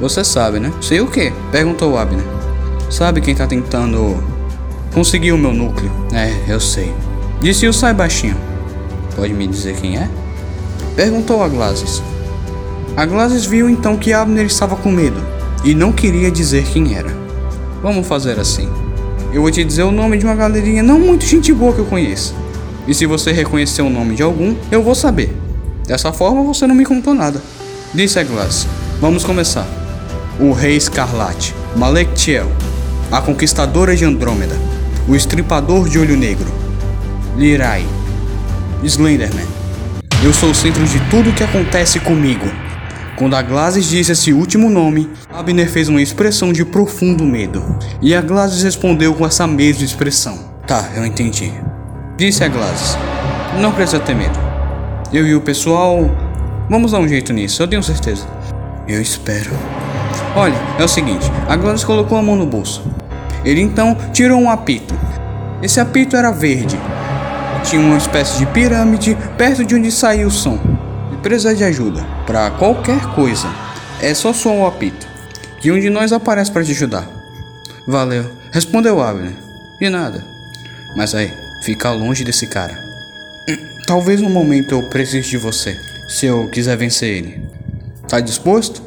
Você 0.00 0.24
sabe, 0.24 0.60
né? 0.60 0.72
Sei 0.80 1.00
o 1.00 1.06
quê? 1.06 1.32
Perguntou 1.50 1.98
Abner. 1.98 2.24
Sabe 2.90 3.20
quem 3.20 3.34
tá 3.34 3.46
tentando 3.46 4.22
conseguir 4.92 5.32
o 5.32 5.38
meu 5.38 5.52
núcleo? 5.52 5.90
É, 6.12 6.32
eu 6.50 6.60
sei. 6.60 6.92
Disse 7.40 7.66
o 7.66 7.72
sai 7.72 7.92
baixinho. 7.92 8.47
Pode 9.18 9.34
me 9.34 9.48
dizer 9.48 9.74
quem 9.74 9.98
é? 9.98 10.08
Perguntou 10.94 11.42
a 11.42 11.48
Glazes. 11.48 12.00
A 12.96 13.04
Glazes 13.04 13.44
viu 13.44 13.68
então 13.68 13.96
que 13.96 14.12
Abner 14.12 14.46
estava 14.46 14.76
com 14.76 14.92
medo 14.92 15.20
e 15.64 15.74
não 15.74 15.90
queria 15.90 16.30
dizer 16.30 16.64
quem 16.66 16.94
era. 16.94 17.10
Vamos 17.82 18.06
fazer 18.06 18.38
assim. 18.38 18.68
Eu 19.32 19.42
vou 19.42 19.50
te 19.50 19.64
dizer 19.64 19.82
o 19.82 19.90
nome 19.90 20.18
de 20.18 20.24
uma 20.24 20.36
galerinha 20.36 20.84
não 20.84 21.00
muito 21.00 21.24
gente 21.24 21.52
boa 21.52 21.72
que 21.72 21.80
eu 21.80 21.84
conheço. 21.84 22.32
E 22.86 22.94
se 22.94 23.06
você 23.06 23.32
reconhecer 23.32 23.82
o 23.82 23.90
nome 23.90 24.14
de 24.14 24.22
algum, 24.22 24.54
eu 24.70 24.84
vou 24.84 24.94
saber. 24.94 25.36
Dessa 25.84 26.12
forma 26.12 26.44
você 26.44 26.64
não 26.64 26.76
me 26.76 26.84
contou 26.84 27.12
nada. 27.12 27.42
Disse 27.92 28.20
a 28.20 28.22
Glass. 28.22 28.68
Vamos 29.00 29.24
começar. 29.24 29.66
O 30.38 30.52
Rei 30.52 30.76
Escarlate, 30.76 31.56
Malek 31.74 32.14
Tiel, 32.14 32.46
a 33.10 33.20
Conquistadora 33.20 33.96
de 33.96 34.04
Andrômeda, 34.04 34.54
o 35.08 35.16
Estripador 35.16 35.88
de 35.88 35.98
Olho 35.98 36.16
Negro, 36.16 36.46
Lirai, 37.36 37.84
Slenderman. 38.82 39.46
Eu 40.22 40.32
sou 40.32 40.50
o 40.50 40.54
centro 40.54 40.84
de 40.84 41.00
tudo 41.10 41.32
que 41.32 41.42
acontece 41.42 41.98
comigo. 42.00 42.46
Quando 43.16 43.34
a 43.34 43.42
Glazes 43.42 43.88
disse 43.88 44.12
esse 44.12 44.32
último 44.32 44.70
nome, 44.70 45.10
Abner 45.32 45.68
fez 45.68 45.88
uma 45.88 46.00
expressão 46.00 46.52
de 46.52 46.64
profundo 46.64 47.24
medo. 47.24 47.62
E 48.00 48.14
a 48.14 48.20
Glazes 48.20 48.62
respondeu 48.62 49.14
com 49.14 49.26
essa 49.26 49.46
mesma 49.46 49.84
expressão. 49.84 50.38
Tá, 50.66 50.90
eu 50.94 51.04
entendi. 51.04 51.52
Disse 52.16 52.44
a 52.44 52.48
Glazes. 52.48 52.96
Não 53.60 53.72
precisa 53.72 53.98
ter 53.98 54.14
medo. 54.14 54.38
Eu 55.12 55.26
e 55.26 55.34
o 55.34 55.40
pessoal. 55.40 56.08
Vamos 56.70 56.92
dar 56.92 57.00
um 57.00 57.08
jeito 57.08 57.32
nisso, 57.32 57.62
eu 57.62 57.66
tenho 57.66 57.82
certeza. 57.82 58.26
Eu 58.86 59.02
espero. 59.02 59.50
Olha, 60.36 60.56
é 60.78 60.84
o 60.84 60.88
seguinte: 60.88 61.30
a 61.48 61.56
Glazes 61.56 61.84
colocou 61.84 62.16
a 62.16 62.22
mão 62.22 62.36
no 62.36 62.46
bolso. 62.46 62.84
Ele 63.44 63.60
então 63.60 63.96
tirou 64.12 64.38
um 64.38 64.50
apito. 64.50 64.94
Esse 65.62 65.80
apito 65.80 66.16
era 66.16 66.30
verde. 66.30 66.78
Tinha 67.68 67.82
uma 67.82 67.98
espécie 67.98 68.38
de 68.38 68.46
pirâmide 68.46 69.14
perto 69.36 69.62
de 69.62 69.74
onde 69.74 69.92
saía 69.92 70.26
o 70.26 70.30
som. 70.30 70.58
Se 71.10 71.18
precisar 71.18 71.52
de 71.52 71.64
ajuda 71.64 72.02
para 72.26 72.50
qualquer 72.52 72.98
coisa, 73.14 73.46
é 74.00 74.14
só 74.14 74.32
soar 74.32 74.56
o 74.56 74.66
apito. 74.66 75.06
Que 75.60 75.70
um 75.70 75.78
de 75.78 75.90
nós 75.90 76.10
aparece 76.10 76.50
para 76.50 76.64
te 76.64 76.70
ajudar. 76.70 77.06
Valeu, 77.86 78.24
respondeu 78.52 79.02
Abner. 79.02 79.34
De 79.78 79.90
nada. 79.90 80.24
Mas 80.96 81.14
aí, 81.14 81.30
fica 81.62 81.92
longe 81.92 82.24
desse 82.24 82.46
cara. 82.46 82.74
Talvez 83.86 84.22
no 84.22 84.30
momento 84.30 84.74
eu 84.74 84.88
precise 84.88 85.28
de 85.28 85.36
você, 85.36 85.76
se 86.08 86.24
eu 86.24 86.48
quiser 86.48 86.78
vencer 86.78 87.18
ele. 87.18 87.50
Tá 88.08 88.18
disposto? 88.18 88.80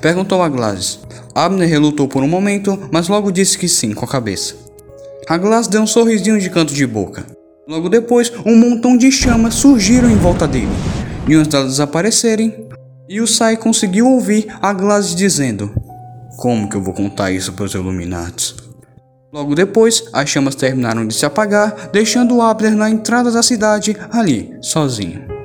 Perguntou 0.00 0.42
a 0.42 0.48
Glass. 0.48 0.98
Abner 1.36 1.68
relutou 1.68 2.08
por 2.08 2.24
um 2.24 2.28
momento, 2.28 2.88
mas 2.90 3.06
logo 3.06 3.30
disse 3.30 3.56
que 3.56 3.68
sim 3.68 3.94
com 3.94 4.04
a 4.04 4.08
cabeça. 4.08 4.56
A 5.28 5.36
Glass 5.36 5.68
deu 5.68 5.82
um 5.82 5.86
sorrisinho 5.86 6.40
de 6.40 6.50
canto 6.50 6.74
de 6.74 6.84
boca. 6.84 7.37
Logo 7.68 7.90
depois, 7.90 8.32
um 8.46 8.56
montão 8.56 8.96
de 8.96 9.12
chamas 9.12 9.56
surgiram 9.56 10.08
em 10.08 10.16
volta 10.16 10.48
dele. 10.48 10.72
E 11.28 11.34
antes 11.34 11.52
delas 11.52 11.72
desaparecerem, 11.72 12.66
e 13.06 13.20
o 13.20 13.26
Sai 13.26 13.58
conseguiu 13.58 14.08
ouvir 14.08 14.46
a 14.62 14.72
Glass 14.72 15.14
dizendo: 15.14 15.70
Como 16.38 16.66
que 16.66 16.76
eu 16.76 16.82
vou 16.82 16.94
contar 16.94 17.30
isso 17.30 17.52
para 17.52 17.66
os 17.66 17.74
Illuminatis? 17.74 18.54
Logo 19.30 19.54
depois, 19.54 20.04
as 20.14 20.30
chamas 20.30 20.54
terminaram 20.54 21.06
de 21.06 21.12
se 21.12 21.26
apagar, 21.26 21.90
deixando 21.92 22.40
Abner 22.40 22.74
na 22.74 22.88
entrada 22.88 23.30
da 23.30 23.42
cidade, 23.42 23.94
ali, 24.10 24.56
sozinho. 24.62 25.37